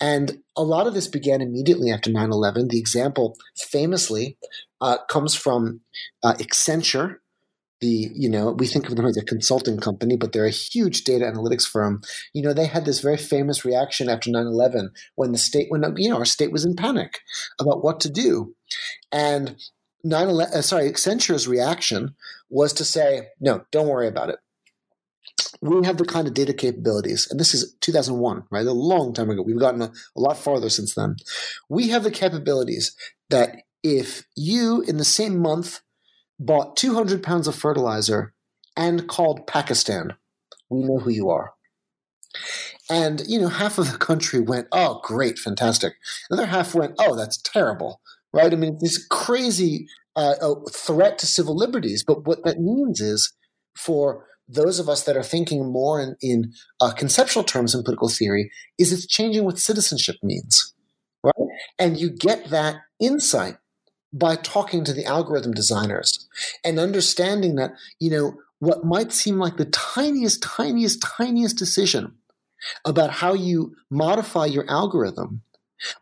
[0.00, 2.68] And a lot of this began immediately after 9 11.
[2.68, 4.38] The example famously
[4.80, 5.80] uh, comes from
[6.22, 7.16] uh, Accenture.
[7.82, 11.04] The, you know, we think of them as a consulting company, but they're a huge
[11.04, 12.00] data analytics firm.
[12.32, 15.84] You know, they had this very famous reaction after 9 11 when the state, when,
[15.98, 17.20] you know, our state was in panic
[17.60, 18.54] about what to do.
[19.12, 19.56] And
[20.06, 22.14] 9 uh, sorry, Accenture's reaction
[22.48, 24.38] was to say, no, don't worry about it.
[25.60, 28.66] We have the kind of data capabilities, and this is 2001, right?
[28.66, 29.42] A long time ago.
[29.42, 31.16] We've gotten a, a lot farther since then.
[31.68, 32.94] We have the capabilities
[33.30, 35.80] that if you, in the same month,
[36.38, 38.32] bought 200 pounds of fertilizer
[38.76, 40.14] and called Pakistan,
[40.68, 41.54] we know who you are.
[42.88, 45.94] And, you know, half of the country went, oh, great, fantastic.
[46.30, 48.00] Another half went, oh, that's terrible
[48.36, 48.52] right?
[48.52, 52.04] I mean, this crazy uh, threat to civil liberties.
[52.06, 53.32] But what that means is
[53.76, 58.08] for those of us that are thinking more in, in uh, conceptual terms in political
[58.08, 60.72] theory, is it's changing what citizenship means,
[61.22, 61.48] right?
[61.78, 63.56] And you get that insight
[64.12, 66.28] by talking to the algorithm designers
[66.64, 72.14] and understanding that, you know, what might seem like the tiniest, tiniest, tiniest decision
[72.84, 75.42] about how you modify your algorithm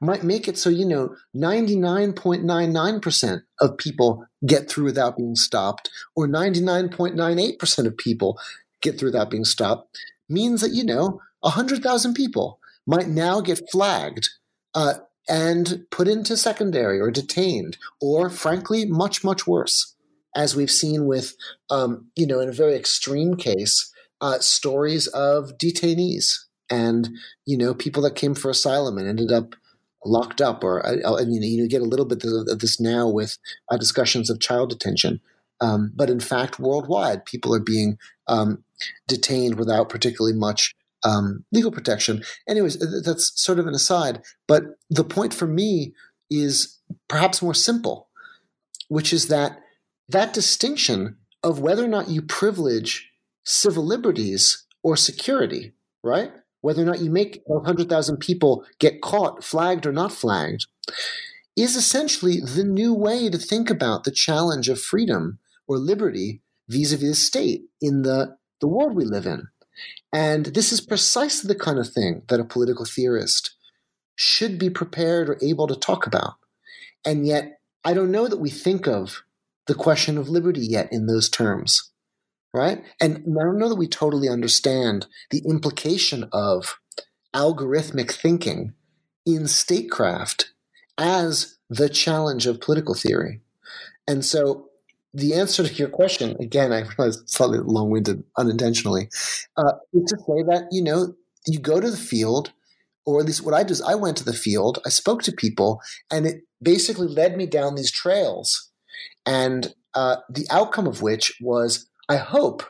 [0.01, 6.29] might make it so, you know, 99.99% of people get through without being stopped, or
[6.29, 8.39] 99.98% of people
[8.81, 14.29] get through without being stopped, means that, you know, 100,000 people might now get flagged
[14.75, 14.95] uh,
[15.29, 19.95] and put into secondary or detained, or frankly, much, much worse,
[20.37, 21.35] as we've seen with,
[21.71, 26.37] um, you know, in a very extreme case, uh, stories of detainees
[26.71, 27.11] and,
[27.47, 29.55] you know, people that came for asylum and ended up
[30.05, 33.39] locked up, or I, I mean, you get a little bit of this now with
[33.71, 35.21] uh, discussions of child detention.
[35.61, 38.65] Um, but in fact, worldwide, people are being um,
[39.09, 42.23] detained without particularly much um, legal protection.
[42.49, 44.23] Anyways, that's sort of an aside.
[44.49, 45.95] But the point for me
[46.31, 48.09] is perhaps more simple,
[48.89, 49.61] which is that
[50.09, 53.11] that distinction of whether or not you privilege
[53.45, 56.33] civil liberties or security, right?
[56.65, 60.67] Whether or not you make 100,000 people get caught, flagged or not flagged,
[61.57, 67.07] is essentially the new way to think about the challenge of freedom or liberty vis-a-vis
[67.11, 69.47] the state in the, the world we live in.
[70.11, 73.55] And this is precisely the kind of thing that a political theorist
[74.15, 76.37] should be prepared or able to talk about.
[77.05, 79.23] And yet, I don't know that we think of
[79.67, 81.91] the question of liberty yet in those terms
[82.55, 82.83] right?
[83.01, 86.79] And I don't know that we totally understand the implication of
[87.35, 88.73] algorithmic thinking
[89.27, 90.53] in statecraft
[90.97, 93.41] as the challenge of political theory.
[94.07, 94.69] And so
[95.13, 99.09] the answer to your question, again, I realize slightly long winded unintentionally,
[99.57, 101.15] uh, is to say that, you know,
[101.47, 102.53] you go to the field,
[103.05, 105.33] or at least what I do is I went to the field, I spoke to
[105.33, 108.71] people, and it basically led me down these trails.
[109.27, 112.63] And uh, the outcome of which was I hope,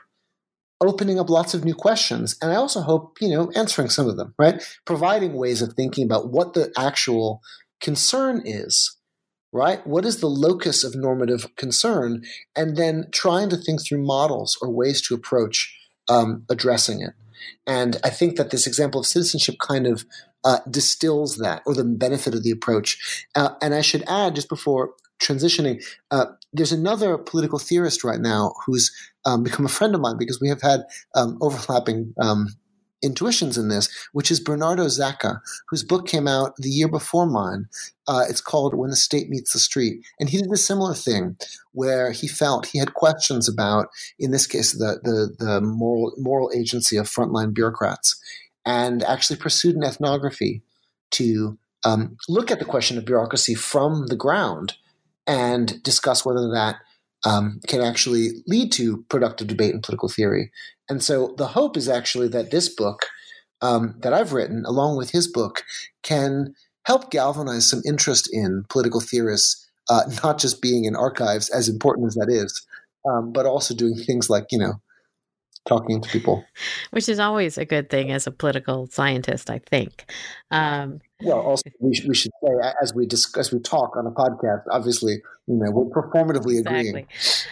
[0.80, 2.36] opening up lots of new questions.
[2.42, 4.62] And I also hope, you know, answering some of them, right?
[4.84, 7.40] Providing ways of thinking about what the actual
[7.80, 8.96] concern is,
[9.52, 9.86] right?
[9.86, 12.22] What is the locus of normative concern?
[12.54, 15.74] And then trying to think through models or ways to approach
[16.08, 17.12] um, addressing it.
[17.66, 20.04] And I think that this example of citizenship kind of
[20.44, 23.26] uh, distills that or the benefit of the approach.
[23.34, 28.54] Uh, and I should add, just before transitioning, uh, there's another political theorist right now
[28.64, 28.90] who's
[29.26, 32.48] um, become a friend of mine because we have had um, overlapping um,
[33.02, 37.66] intuitions in this, which is Bernardo Zacka, whose book came out the year before mine.
[38.06, 40.04] Uh, it's called When the State Meets the Street.
[40.18, 41.36] And he did a similar thing
[41.72, 43.88] where he felt he had questions about,
[44.18, 48.18] in this case, the, the, the moral, moral agency of frontline bureaucrats,
[48.64, 50.62] and actually pursued an ethnography
[51.10, 54.74] to um, look at the question of bureaucracy from the ground
[55.26, 56.76] and discuss whether that
[57.24, 60.50] um, can actually lead to productive debate in political theory.
[60.88, 63.06] And so the hope is actually that this book
[63.62, 65.64] um, that I've written, along with his book,
[66.02, 71.68] can help galvanize some interest in political theorists, uh, not just being in archives, as
[71.68, 72.66] important as that is,
[73.08, 74.74] um, but also doing things like, you know,
[75.66, 76.44] talking to people.
[76.90, 80.10] Which is always a good thing as a political scientist, I think.
[80.50, 82.50] Um, well, also we, sh- we should say
[82.82, 84.62] as we discuss, as we talk on a podcast.
[84.70, 86.88] Obviously, you know we're performatively exactly.
[86.88, 87.06] agreeing.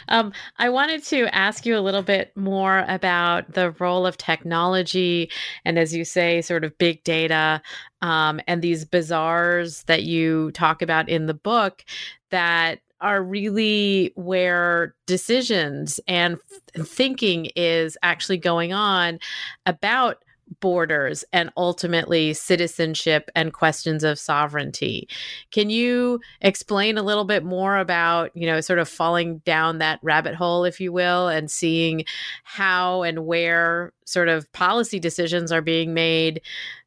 [0.09, 5.31] Um, I wanted to ask you a little bit more about the role of technology,
[5.64, 7.62] and as you say, sort of big data,
[8.03, 11.85] um, and these bazaars that you talk about in the book
[12.31, 16.38] that are really where decisions and
[16.75, 19.19] thinking is actually going on
[19.67, 20.25] about
[20.61, 25.09] borders and ultimately citizenship and questions of sovereignty.
[25.51, 29.99] Can you explain a little bit more about, you know, sort of falling down that
[30.03, 32.05] rabbit hole, if you will, and seeing
[32.45, 36.41] how and where sort of policy decisions are being made,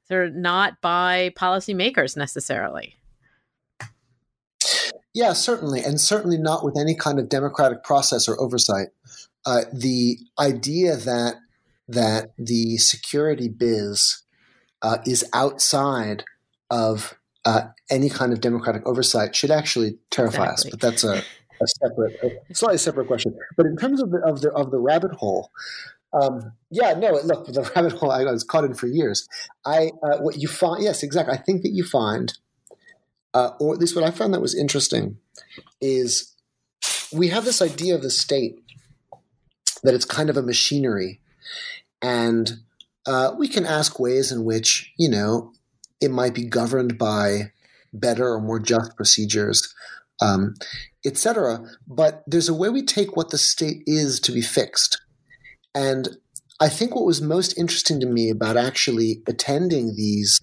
[0.07, 2.95] of not by policymakers necessarily?
[5.15, 8.89] Yeah, certainly, and certainly not with any kind of democratic process or oversight.
[9.45, 11.35] Uh, the idea that
[11.87, 14.23] that the security biz
[14.81, 16.25] uh, is outside
[16.69, 17.13] of
[17.45, 20.71] uh, any kind of democratic oversight should actually terrify exactly.
[20.71, 20.71] us.
[20.71, 21.23] But that's a,
[21.61, 23.37] a separate, a slightly separate question.
[23.55, 25.49] But in terms of the of the of the rabbit hole,
[26.11, 29.29] um, yeah, no, look, the rabbit hole I was caught in for years.
[29.65, 31.33] I uh, what you find, yes, exactly.
[31.33, 32.37] I think that you find
[33.35, 35.17] uh, or at least what I found that was interesting,
[35.81, 36.33] is
[37.13, 38.55] we have this idea of the state
[39.83, 41.19] that it's kind of a machinery,
[42.01, 42.59] and
[43.05, 45.51] uh, we can ask ways in which you know
[46.01, 47.51] it might be governed by
[47.91, 49.73] better or more just procedures,
[50.21, 50.55] um,
[51.05, 51.59] etc.
[51.87, 55.01] But there's a way we take what the state is to be fixed,
[55.75, 56.07] and
[56.61, 60.39] I think what was most interesting to me about actually attending these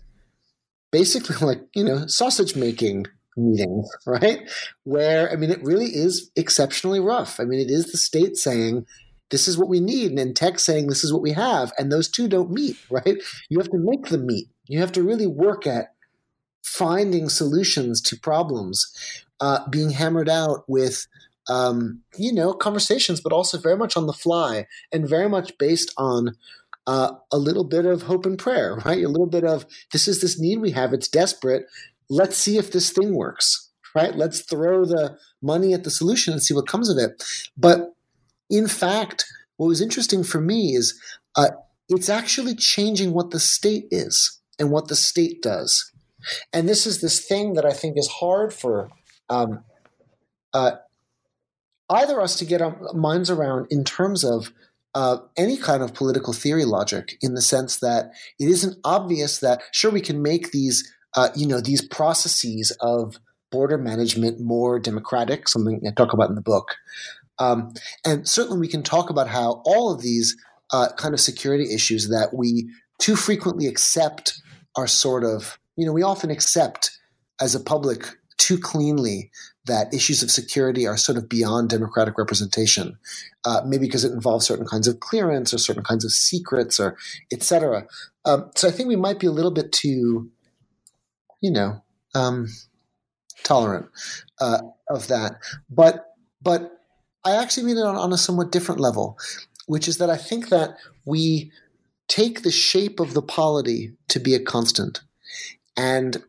[0.93, 4.49] basically like, you know, sausage making meetings, right?
[4.85, 7.41] Where, I mean, it really is exceptionally rough.
[7.41, 8.87] I mean, it is the state saying,
[9.31, 12.09] this is what we need, and tech saying this is what we have, and those
[12.09, 13.17] two don't meet, right?
[13.49, 14.49] You have to make them meet.
[14.67, 15.95] You have to really work at
[16.63, 18.93] finding solutions to problems
[19.41, 21.07] uh, being hammered out with
[21.49, 25.93] um, you know conversations but also very much on the fly and very much based
[25.97, 26.37] on
[26.87, 29.05] uh, a little bit of hope and prayer right?
[29.05, 30.93] A little bit of this is this need we have.
[30.93, 31.65] It's desperate.
[32.11, 34.17] Let's see if this thing works right?
[34.17, 37.23] Let's throw the money at the solution and see what comes of it.
[37.57, 37.95] But
[38.49, 39.25] in fact
[39.57, 40.99] what was interesting for me is
[41.37, 41.51] uh,
[41.89, 45.93] it's actually changing what the state is and what the state does.
[46.53, 48.89] And this is this thing that I think is hard for
[49.29, 49.65] um,
[50.53, 50.73] uh,
[51.91, 54.53] either us to get our minds around in terms of
[54.95, 59.63] uh, any kind of political theory logic, in the sense that it isn't obvious that
[59.73, 63.17] sure we can make these uh, you know these processes of
[63.51, 66.77] border management more democratic, something I talk about in the book,
[67.39, 67.73] um,
[68.05, 70.37] and certainly we can talk about how all of these
[70.73, 74.41] uh, kind of security issues that we too frequently accept
[74.77, 76.99] are sort of you know, we often accept
[77.41, 78.07] as a public
[78.39, 79.31] too cleanly
[79.67, 82.99] that issues of security are sort of beyond democratic representation,
[83.45, 86.97] uh, maybe because it involves certain kinds of clearance or certain kinds of secrets or
[87.33, 87.87] etc.
[88.25, 90.31] Um, so I think we might be a little bit too,
[91.41, 91.83] you know,
[92.15, 92.49] um,
[93.45, 93.87] tolerant
[94.41, 95.37] uh, of that.
[95.71, 96.07] But
[96.43, 96.73] but
[97.25, 99.17] I actually mean it on, on a somewhat different level,
[99.67, 101.53] which is that I think that we
[102.09, 105.03] take the shape of the polity to be a constant.
[105.77, 106.23] And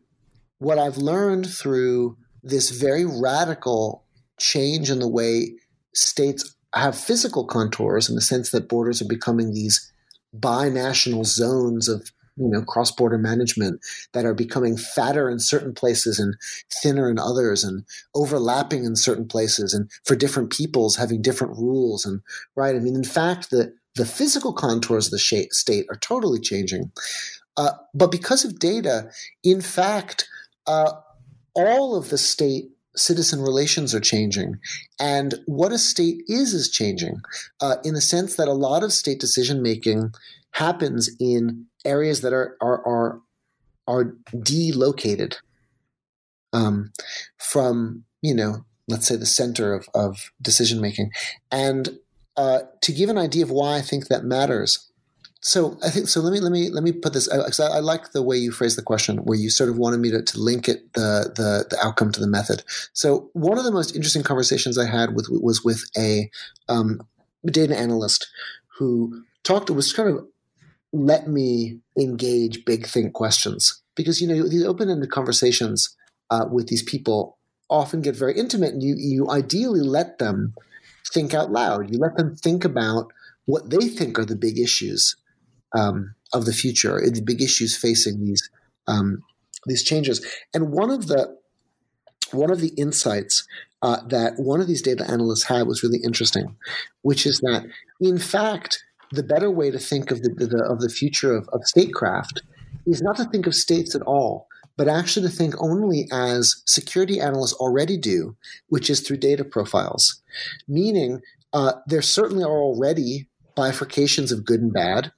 [0.58, 4.04] what I've learned through this very radical
[4.38, 5.54] change in the way
[5.94, 9.92] states have physical contours in the sense that borders are becoming these
[10.38, 13.80] binational zones of you know cross-border management
[14.12, 16.34] that are becoming fatter in certain places and
[16.82, 17.84] thinner in others and
[18.14, 22.20] overlapping in certain places and for different peoples having different rules and
[22.56, 22.74] right?
[22.74, 26.90] I mean in fact the the physical contours of the state are totally changing.
[27.56, 29.08] Uh, but because of data,
[29.44, 30.28] in fact,
[30.66, 30.90] uh,
[31.54, 34.58] all of the state citizen relations are changing.
[35.00, 37.20] And what a state is, is changing
[37.60, 40.12] uh, in the sense that a lot of state decision making
[40.52, 43.20] happens in areas that are, are, are,
[43.86, 45.36] are delocated
[46.52, 46.92] um,
[47.36, 51.10] from, you know, let's say the center of, of decision making.
[51.50, 51.98] And
[52.36, 54.90] uh, to give an idea of why I think that matters,
[55.44, 56.20] so I think so.
[56.20, 57.28] Let me let me let me put this.
[57.30, 60.10] I, I, like the way you phrased the question, where you sort of wanted me
[60.10, 62.64] to, to link it the, the the outcome to the method.
[62.94, 66.30] So one of the most interesting conversations I had with was with a
[66.70, 67.02] um,
[67.44, 68.26] data analyst
[68.78, 70.26] who talked was kind of
[70.94, 75.94] let me engage big think questions because you know these open ended conversations
[76.30, 77.36] uh, with these people
[77.68, 80.54] often get very intimate, and you you ideally let them
[81.12, 81.92] think out loud.
[81.92, 83.12] You let them think about
[83.44, 85.16] what they think are the big issues
[85.74, 88.48] um, of the future, the big issues facing these
[88.86, 89.22] um,
[89.66, 90.24] these changes.
[90.52, 91.36] And one of the
[92.32, 93.46] one of the insights
[93.82, 96.56] uh, that one of these data analysts had was really interesting,
[97.02, 97.66] which is that
[98.00, 101.64] in fact the better way to think of the, the of the future of, of
[101.64, 102.42] statecraft
[102.86, 107.20] is not to think of states at all, but actually to think only as security
[107.20, 108.36] analysts already do,
[108.68, 110.22] which is through data profiles.
[110.68, 111.22] Meaning,
[111.52, 115.12] uh, there certainly are already bifurcations of good and bad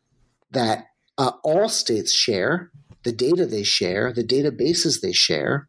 [0.50, 0.86] that
[1.18, 2.70] uh, all states share,
[3.02, 5.68] the data they share, the databases they share,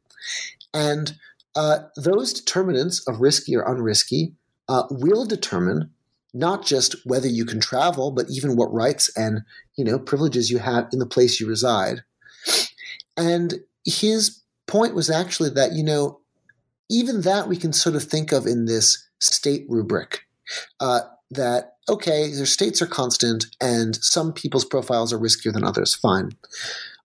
[0.74, 1.16] and
[1.56, 4.34] uh, those determinants of risky or unrisky
[4.70, 5.92] uh, will determine
[6.34, 9.42] not just whether you can travel, but even what rights and
[9.76, 12.04] you know privileges you have in the place you reside.
[13.16, 16.20] And his point was actually that you know
[16.90, 20.22] even that we can sort of think of in this state rubric.
[20.80, 21.02] Uh,
[21.32, 26.32] that okay, their states are constant and some people's profiles are riskier than others, fine.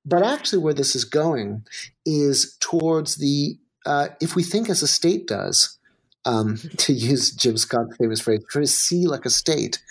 [0.05, 1.65] But actually, where this is going
[2.05, 5.79] is towards the uh, if we think as a state does,
[6.25, 9.83] um, to use Jim Scott's famous phrase, try to see like a state.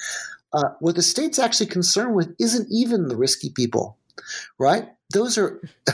[0.53, 3.97] Uh, what the state's actually concerned with isn't even the risky people,
[4.57, 4.89] right?
[5.13, 5.61] Those are.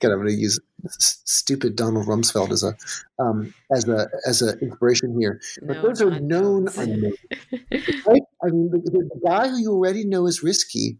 [0.00, 0.58] God, I'm going to use
[0.90, 2.76] stupid Donald Rumsfeld as a
[3.18, 5.40] um, as a as an inspiration here.
[5.62, 7.16] But no, those are known unknowns.
[8.06, 8.22] right?
[8.42, 10.98] I mean, the, the, guy who you already know is risky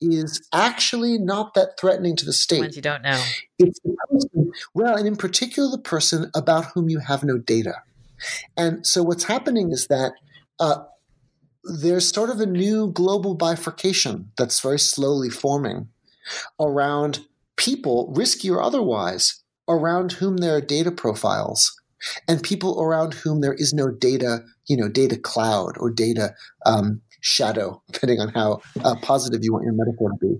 [0.00, 2.60] is actually not that threatening to the state.
[2.60, 3.22] Ones you don't know.
[3.58, 7.74] It's the person, well, and in particular, the person about whom you have no data.
[8.56, 10.12] And so, what's happening is that.
[10.58, 10.84] Uh,
[11.62, 15.88] there's sort of a new global bifurcation that's very slowly forming
[16.58, 17.20] around
[17.60, 21.78] people, risky or otherwise, around whom there are data profiles
[22.26, 26.34] and people around whom there is no data, you know, data cloud or data
[26.64, 30.36] um, shadow, depending on how uh, positive you want your metaphor to be.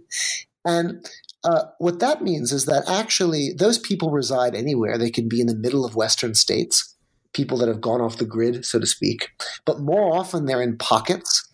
[0.65, 1.07] And
[1.45, 4.97] uh, what that means is that actually those people reside anywhere.
[4.97, 6.97] They can be in the middle of Western states,
[7.35, 9.29] people that have gone off the grid, so to speak.
[9.67, 11.50] But more often they're in pockets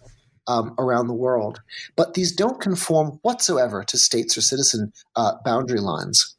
[0.47, 1.61] um, around the world.
[1.97, 6.37] But these don't conform whatsoever to states or citizen uh, boundary lines.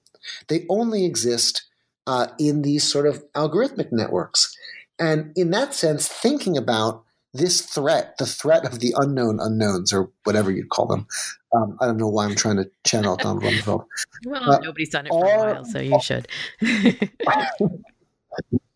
[0.48, 1.66] They only exist
[2.06, 4.56] uh, in these sort of algorithmic networks.
[5.00, 7.04] And in that sense, thinking about
[7.34, 11.06] this threat, the threat of the unknown unknowns, or whatever you'd call them.
[11.54, 13.86] Um, I don't know why I'm trying to channel Don Rumsfeld.
[14.26, 16.28] Well, uh, nobody's done it for a while, so you should.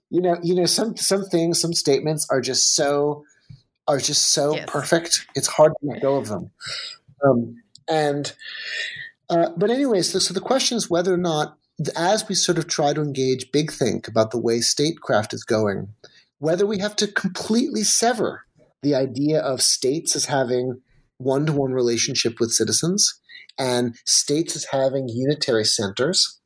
[0.09, 3.23] you know, you know, some some things, some statements are just so
[3.91, 4.69] are just so yes.
[4.69, 5.27] perfect.
[5.35, 6.49] It's hard to let go of them.
[7.23, 8.33] Um, and
[9.29, 11.57] uh, but anyways, so, so the question is whether or not,
[11.95, 15.89] as we sort of try to engage big think about the way statecraft is going,
[16.39, 18.45] whether we have to completely sever
[18.81, 20.81] the idea of states as having
[21.17, 23.19] one to one relationship with citizens
[23.59, 26.39] and states as having unitary centers.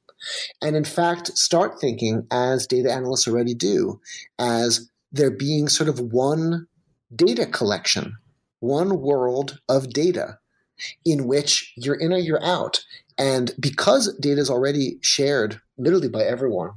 [0.61, 4.01] And in fact, start thinking, as data analysts already do,
[4.39, 6.67] as there being sort of one
[7.15, 8.17] data collection,
[8.59, 10.39] one world of data
[11.05, 12.83] in which you're in or you're out.
[13.17, 16.71] And because data is already shared literally by everyone,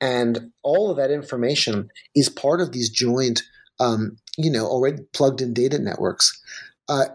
[0.00, 3.42] and all of that information is part of these joint,
[3.80, 6.42] um, you know, already plugged in data networks.
[6.88, 7.06] Uh,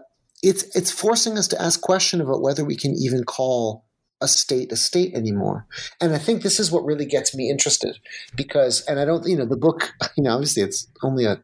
[0.42, 3.84] it's it's forcing us to ask question about whether we can even call
[4.20, 5.66] a state a state anymore.
[6.00, 7.98] And I think this is what really gets me interested
[8.34, 11.42] because, and I don't, you know, the book, you know, obviously it's only a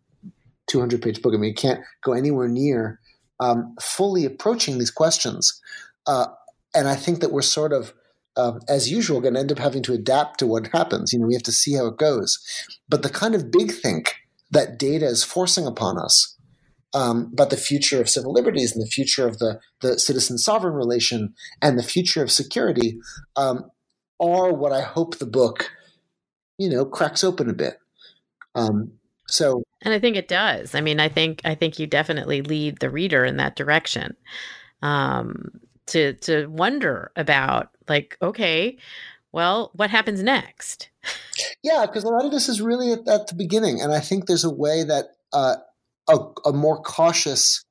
[0.69, 1.35] 200 page book.
[1.35, 3.01] I mean, you can't go anywhere near
[3.41, 5.61] um, fully approaching these questions.
[6.07, 6.27] Uh,
[6.75, 7.93] and I think that we're sort of
[8.39, 11.13] um, as usual, going to end up having to adapt to what happens.
[11.13, 12.39] You know, we have to see how it goes.
[12.89, 14.15] But the kind of big think
[14.51, 16.37] that data is forcing upon us
[16.95, 20.75] um, about the future of civil liberties and the future of the, the citizen sovereign
[20.75, 22.99] relation and the future of security
[23.37, 23.71] um,
[24.21, 25.71] are what I hope the book,
[26.59, 27.79] you know, cracks open a bit.
[28.55, 28.93] Um,
[29.27, 30.75] so, and I think it does.
[30.75, 34.17] I mean, I think I think you definitely lead the reader in that direction.
[34.83, 38.77] Um, to to wonder about like okay
[39.33, 40.91] well what happens next
[41.63, 44.27] yeah because a lot of this is really at, at, the beginning and i think
[44.27, 45.57] there's a way that uh,
[46.09, 47.65] a, a more cautious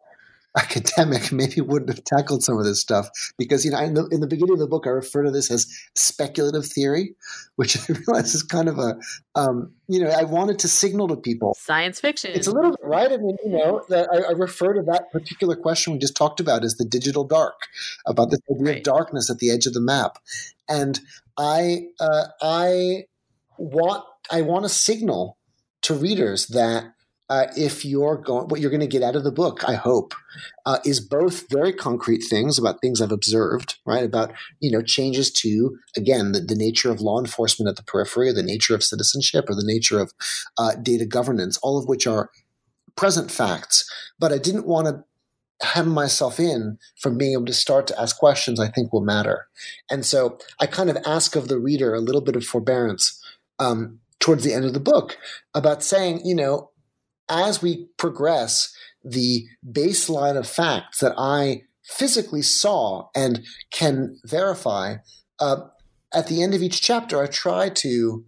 [0.58, 4.20] academic maybe wouldn't have tackled some of this stuff because you know in the, in
[4.20, 7.16] the, beginning of the book I refer to this as speculative theory,
[7.55, 8.97] which I realize is kind of a
[9.36, 12.32] um, you know I wanted to signal to people science fiction.
[12.34, 13.12] It's a little bit right.
[13.12, 16.39] I mean, you know, that I, I, refer to that particular question we just talked
[16.39, 17.68] about as the digital dark,
[18.05, 18.78] about this idea right.
[18.78, 20.18] of darkness at the edge of the map,
[20.68, 20.99] and
[21.38, 23.05] I uh, I
[23.58, 25.38] want I want to signal
[25.84, 26.93] to readers that
[27.30, 30.14] uh, if you're going, what you're going to get out of the book, I hope,
[30.66, 34.04] uh, is both very concrete things about things I've observed, right?
[34.04, 38.30] About you know changes to again the, the nature of law enforcement at the periphery,
[38.30, 40.14] or the nature of citizenship, or the nature of
[40.58, 42.30] uh, data governance, all of which are
[42.96, 43.90] present facts.
[44.20, 45.04] But I didn't want to
[45.66, 49.48] hem myself in from being able to start to ask questions I think will matter,
[49.92, 53.22] and so I kind of ask of the reader a little bit of forbearance.
[53.60, 55.18] Um, towards the end of the book
[55.54, 56.72] about saying, you know,
[57.30, 58.74] as we progress,
[59.04, 64.98] the baseline of facts that I physically saw and can verify,
[65.40, 65.62] uh,
[66.14, 68.26] at the end of each chapter, I try to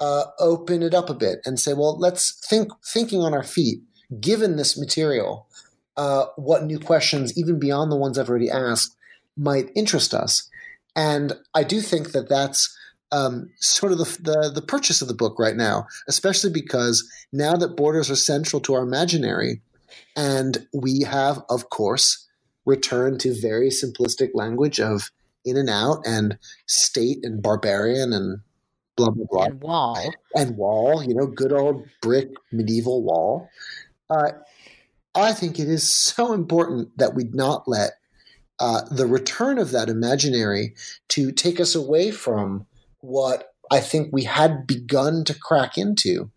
[0.00, 3.80] uh, open it up a bit and say, well, let's think, thinking on our feet,
[4.20, 5.48] given this material,
[5.96, 8.96] uh, what new questions, even beyond the ones I've already asked,
[9.36, 10.48] might interest us.
[10.94, 12.76] And I do think that that's
[13.12, 17.54] um, sort of the, the, the purchase of the book right now, especially because now
[17.56, 19.60] that borders are central to our imaginary,
[20.16, 22.26] and we have, of course,
[22.64, 25.10] returned to very simplistic language of
[25.44, 28.40] in and out and state and barbarian and
[28.96, 33.48] blah blah blah and wall and wall, you know, good old brick medieval wall.
[34.10, 34.32] Uh,
[35.14, 37.92] I think it is so important that we not let
[38.58, 40.74] uh, the return of that imaginary
[41.08, 42.66] to take us away from
[43.00, 46.30] what I think we had begun to crack into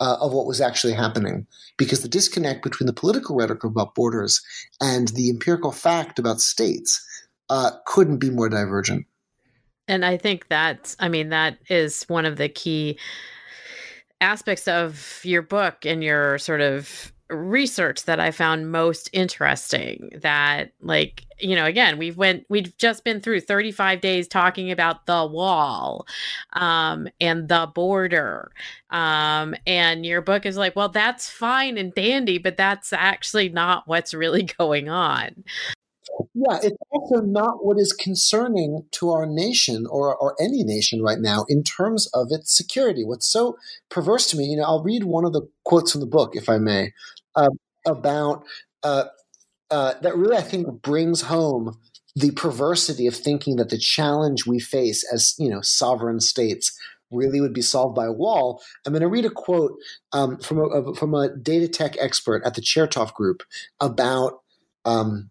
[0.00, 1.46] uh, of what was actually happening.
[1.78, 4.42] Because the disconnect between the political rhetoric about borders
[4.80, 7.04] and the empirical fact about states
[7.50, 9.06] uh, couldn't be more divergent.
[9.88, 12.98] And I think that, I mean, that is one of the key
[14.20, 20.70] aspects of your book and your sort of research that I found most interesting that
[20.80, 25.26] like you know again we've went we've just been through 35 days talking about the
[25.26, 26.06] wall
[26.52, 28.52] um and the border
[28.90, 33.88] um and your book is like well that's fine and dandy but that's actually not
[33.88, 35.44] what's really going on
[36.34, 41.18] yeah, it's also not what is concerning to our nation or, or any nation right
[41.18, 43.04] now in terms of its security.
[43.04, 43.56] What's so
[43.88, 46.48] perverse to me, you know, I'll read one of the quotes from the book, if
[46.48, 46.92] I may,
[47.34, 47.50] uh,
[47.86, 48.44] about
[48.82, 49.04] uh,
[49.70, 51.78] uh, that really, I think, brings home
[52.14, 56.78] the perversity of thinking that the challenge we face as, you know, sovereign states
[57.10, 58.62] really would be solved by a wall.
[58.84, 59.72] I'm going to read a quote
[60.12, 63.42] um, from, a, from a data tech expert at the Chertoff Group
[63.80, 64.40] about
[64.84, 65.30] um,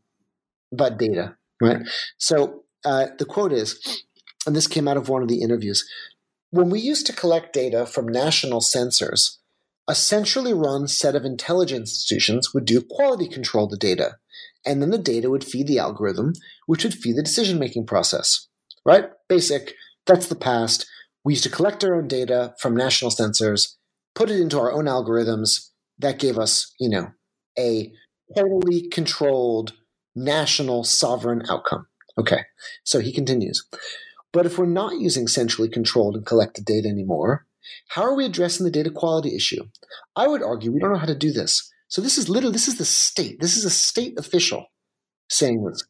[0.71, 1.81] about data, right?
[2.17, 4.03] So uh, the quote is,
[4.45, 5.87] and this came out of one of the interviews
[6.55, 9.39] when we used to collect data from national sensors,
[9.89, 14.15] a centrally run set of intelligence institutions would do quality control the data,
[14.65, 16.31] and then the data would feed the algorithm,
[16.65, 18.47] which would feed the decision making process.
[18.85, 19.09] Right?
[19.27, 19.73] Basic.
[20.05, 20.85] That's the past.
[21.25, 23.75] We used to collect our own data from national sensors,
[24.13, 25.71] put it into our own algorithms.
[25.99, 27.07] That gave us, you know,
[27.59, 27.91] a
[28.35, 29.73] totally controlled
[30.15, 31.87] national sovereign outcome.
[32.17, 32.41] Okay,
[32.83, 33.65] so he continues.
[34.31, 37.45] But if we're not using centrally controlled and collected data anymore,
[37.89, 39.63] how are we addressing the data quality issue?
[40.15, 41.71] I would argue we don't know how to do this.
[41.87, 43.39] So this is literally this is the state.
[43.39, 44.65] This is a state official
[45.29, 45.83] saying this.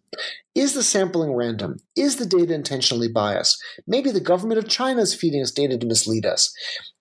[0.54, 1.78] Is the sampling random?
[1.96, 3.58] Is the data intentionally biased?
[3.88, 6.54] Maybe the government of China is feeding us data to mislead us.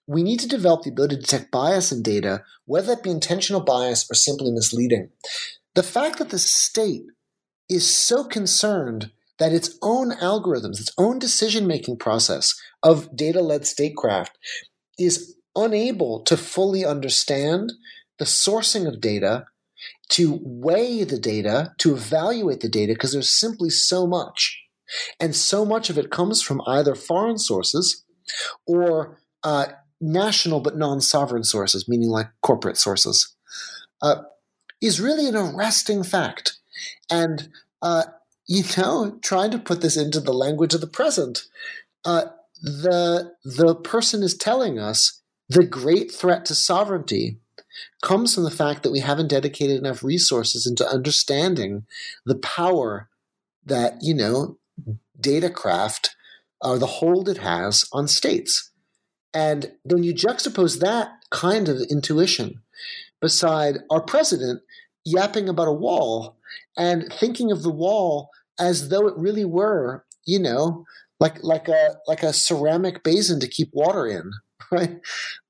[0.06, 3.60] We need to develop the ability to detect bias in data, whether that be intentional
[3.60, 5.10] bias or simply misleading.
[5.74, 7.04] The fact that the state
[7.68, 13.66] is so concerned that its own algorithms, its own decision making process of data led
[13.66, 14.38] statecraft
[14.98, 17.72] is unable to fully understand
[18.18, 19.46] the sourcing of data,
[20.10, 24.60] to weigh the data, to evaluate the data, because there's simply so much.
[25.18, 28.04] And so much of it comes from either foreign sources
[28.66, 29.66] or uh,
[30.00, 33.34] national but non sovereign sources, meaning like corporate sources,
[34.02, 34.22] uh,
[34.84, 36.58] is really an arresting fact.
[37.10, 37.48] And,
[37.80, 38.04] uh,
[38.46, 41.44] you know, trying to put this into the language of the present,
[42.04, 42.26] uh,
[42.62, 47.38] the, the person is telling us the great threat to sovereignty
[48.02, 51.86] comes from the fact that we haven't dedicated enough resources into understanding
[52.24, 53.08] the power
[53.64, 54.58] that, you know,
[55.20, 56.10] datacraft
[56.60, 58.70] or uh, the hold it has on states.
[59.32, 62.62] And then you juxtapose that kind of intuition
[63.24, 64.60] beside our president
[65.06, 66.36] yapping about a wall
[66.76, 68.28] and thinking of the wall
[68.60, 70.84] as though it really were, you know,
[71.20, 74.30] like like a like a ceramic basin to keep water in,
[74.70, 75.00] right?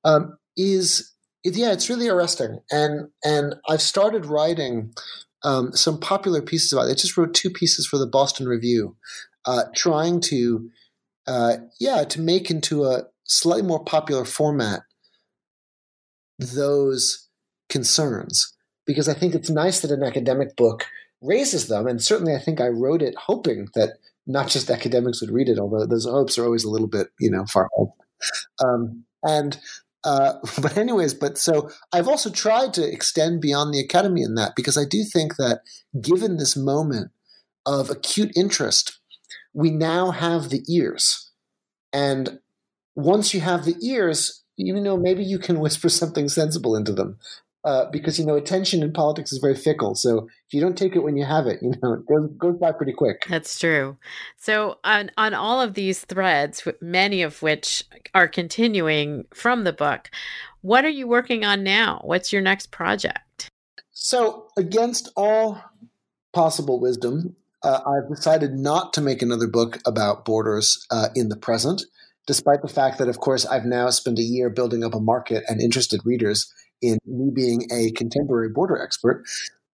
[0.05, 1.11] Um, is
[1.43, 2.59] yeah, it's really arresting.
[2.71, 4.93] And and I've started writing
[5.43, 6.91] um, some popular pieces about it.
[6.91, 8.95] I just wrote two pieces for the Boston Review,
[9.43, 10.69] uh, trying to
[11.27, 14.83] uh, yeah to make into a slightly more popular format
[16.39, 17.24] those
[17.75, 18.55] concerns
[18.85, 20.85] because I think it's nice that an academic book
[21.21, 21.87] raises them.
[21.87, 25.59] And certainly, I think I wrote it hoping that not just academics would read it,
[25.59, 27.89] although those hopes are always a little bit, you know, far off.
[28.63, 29.59] Um, and
[30.05, 34.53] uh, but anyways, but so I've also tried to extend beyond the academy in that
[34.55, 35.59] because I do think that
[36.01, 37.11] given this moment
[37.65, 39.01] of acute interest,
[39.53, 41.29] we now have the ears,
[41.91, 42.39] and
[42.95, 47.17] once you have the ears, you know maybe you can whisper something sensible into them
[47.65, 49.95] uh, because you know attention in politics is very fickle.
[49.95, 52.57] So if you don't take it when you have it, you know it goes, goes
[52.57, 53.25] by pretty quick.
[53.27, 53.97] That's true.
[54.37, 60.09] So on on all of these threads, many of which are continuing from the book,
[60.61, 62.01] what are you working on now?
[62.03, 63.49] What's your next project?
[63.91, 65.59] So against all
[66.33, 71.37] possible wisdom, uh, I've decided not to make another book about borders uh, in the
[71.37, 71.81] present
[72.27, 75.43] despite the fact that, of course, I've now spent a year building up a market
[75.47, 76.51] and interested readers
[76.87, 79.23] in me being a contemporary border expert,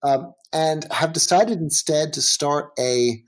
[0.03, 3.23] um, and have decided instead to start a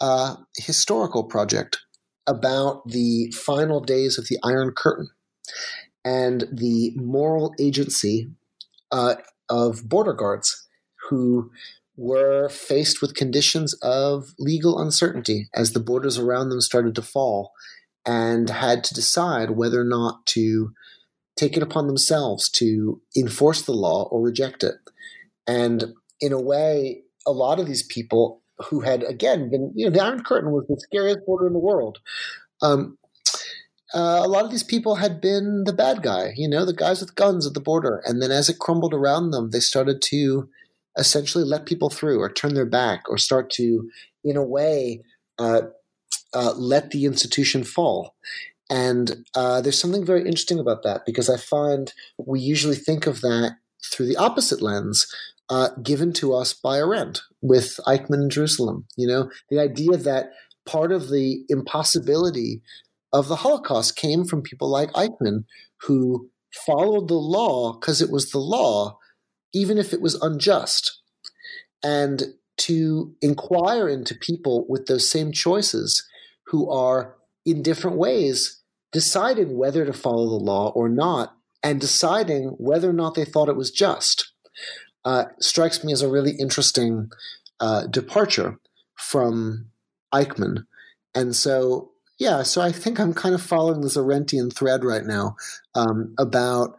[0.00, 1.78] uh, historical project
[2.26, 5.08] about the final days of the Iron Curtain
[6.04, 8.30] and the moral agency
[8.92, 9.16] uh,
[9.48, 10.68] of border guards
[11.08, 11.50] who
[11.96, 17.52] were faced with conditions of legal uncertainty as the borders around them started to fall
[18.06, 20.72] and had to decide whether or not to
[21.38, 24.74] take it upon themselves to enforce the law or reject it.
[25.46, 29.92] And in a way, a lot of these people who had, again, been, you know,
[29.92, 31.98] the Iron Curtain was the scariest border in the world.
[32.60, 32.98] Um,
[33.94, 37.00] uh, a lot of these people had been the bad guy, you know, the guys
[37.00, 38.02] with guns at the border.
[38.04, 40.48] And then as it crumbled around them, they started to
[40.98, 43.88] essentially let people through or turn their back or start to,
[44.24, 45.02] in a way,
[45.38, 45.62] uh,
[46.34, 48.14] uh, let the institution fall.
[48.70, 53.22] And uh, there's something very interesting about that because I find we usually think of
[53.22, 55.06] that through the opposite lens
[55.48, 58.86] uh, given to us by Arendt with Eichmann in Jerusalem.
[58.96, 60.30] You know, the idea that
[60.66, 62.60] part of the impossibility
[63.12, 65.44] of the Holocaust came from people like Eichmann
[65.82, 66.28] who
[66.66, 68.98] followed the law because it was the law,
[69.54, 71.00] even if it was unjust.
[71.82, 76.06] And to inquire into people with those same choices
[76.46, 77.16] who are
[77.46, 78.57] in different ways
[78.92, 83.48] deciding whether to follow the law or not and deciding whether or not they thought
[83.48, 84.32] it was just
[85.04, 87.10] uh, strikes me as a really interesting
[87.60, 88.58] uh, departure
[88.96, 89.66] from
[90.12, 90.64] Eichmann.
[91.14, 95.36] And so yeah, so I think I'm kind of following this Arendtian thread right now
[95.76, 96.74] um, about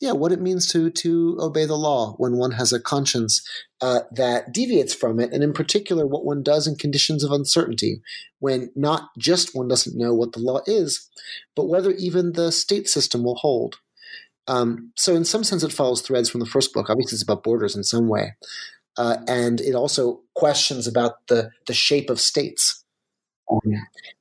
[0.00, 3.46] yeah what it means to to obey the law when one has a conscience
[3.80, 8.02] uh, that deviates from it, and in particular what one does in conditions of uncertainty,
[8.40, 11.08] when not just one doesn't know what the law is,
[11.54, 13.76] but whether even the state system will hold.
[14.48, 16.90] Um, so in some sense, it follows threads from the first book.
[16.90, 18.34] Obviously, it's about borders in some way,
[18.96, 22.79] uh, and it also questions about the the shape of states
[23.50, 23.60] um,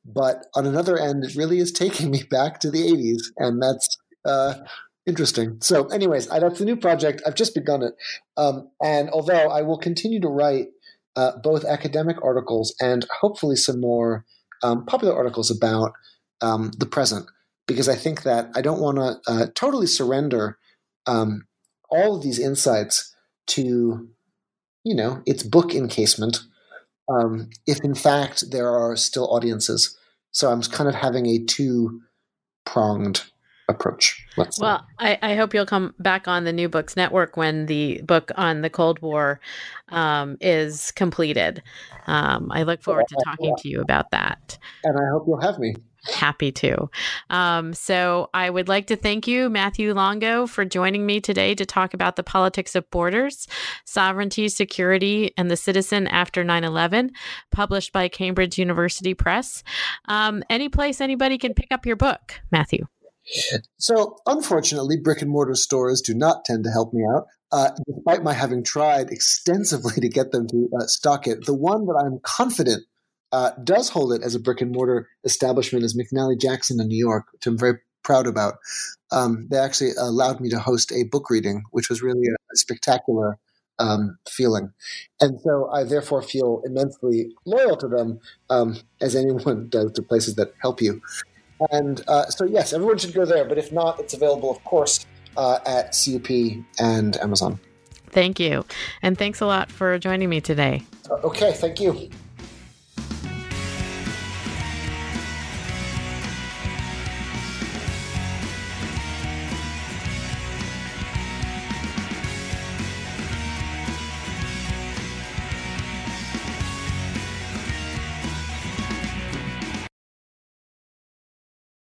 [0.05, 3.97] but on another end, it really is taking me back to the 80s, and that's
[4.25, 4.55] uh,
[5.05, 5.57] interesting.
[5.61, 7.21] So, anyways, I, that's the new project.
[7.25, 7.93] I've just begun it.
[8.37, 10.67] Um, and although I will continue to write
[11.15, 14.25] uh, both academic articles and hopefully some more
[14.63, 15.93] um, popular articles about
[16.41, 17.25] um, the present,
[17.67, 20.57] because I think that I don't want to uh, totally surrender
[21.05, 21.47] um,
[21.89, 23.15] all of these insights
[23.47, 24.07] to,
[24.83, 26.41] you know, its book encasement
[27.09, 29.97] um, if in fact there are still audiences.
[30.31, 32.01] So I'm kind of having a two
[32.65, 33.23] pronged
[33.67, 34.18] approach.
[34.59, 38.31] Well, I, I, hope you'll come back on the New Books Network when the book
[38.35, 39.39] on the Cold War
[39.89, 41.61] um, is completed.
[42.07, 44.57] Um, I look forward to talking to you about that.
[44.83, 45.75] And I hope you'll have me.
[46.05, 46.89] Happy to.
[47.29, 51.65] Um, so I would like to thank you, Matthew Longo, for joining me today to
[51.65, 53.47] talk about the politics of borders,
[53.83, 57.11] sovereignty, security, and the citizen after 9 11,
[57.51, 59.61] published by Cambridge University Press.
[60.05, 62.87] Um, any place anybody can pick up your book, Matthew?
[63.77, 67.27] So, unfortunately, brick and mortar stores do not tend to help me out.
[67.51, 71.85] Uh, despite my having tried extensively to get them to uh, stock it, the one
[71.85, 72.83] that I'm confident
[73.31, 76.97] uh, does hold it as a brick and mortar establishment is McNally Jackson in New
[76.97, 78.55] York, which I'm very proud about.
[79.11, 83.37] Um, they actually allowed me to host a book reading, which was really a, spectacular
[83.77, 84.73] um, feeling.
[85.21, 88.19] And so I therefore feel immensely loyal to them,
[88.49, 91.01] um, as anyone does to places that help you.
[91.71, 93.45] And uh, so, yes, everyone should go there.
[93.45, 95.05] But if not, it's available, of course,
[95.37, 96.29] uh, at CUP
[96.79, 97.59] and Amazon.
[98.11, 98.65] Thank you.
[99.01, 100.83] And thanks a lot for joining me today.
[101.09, 102.09] Uh, okay, thank you.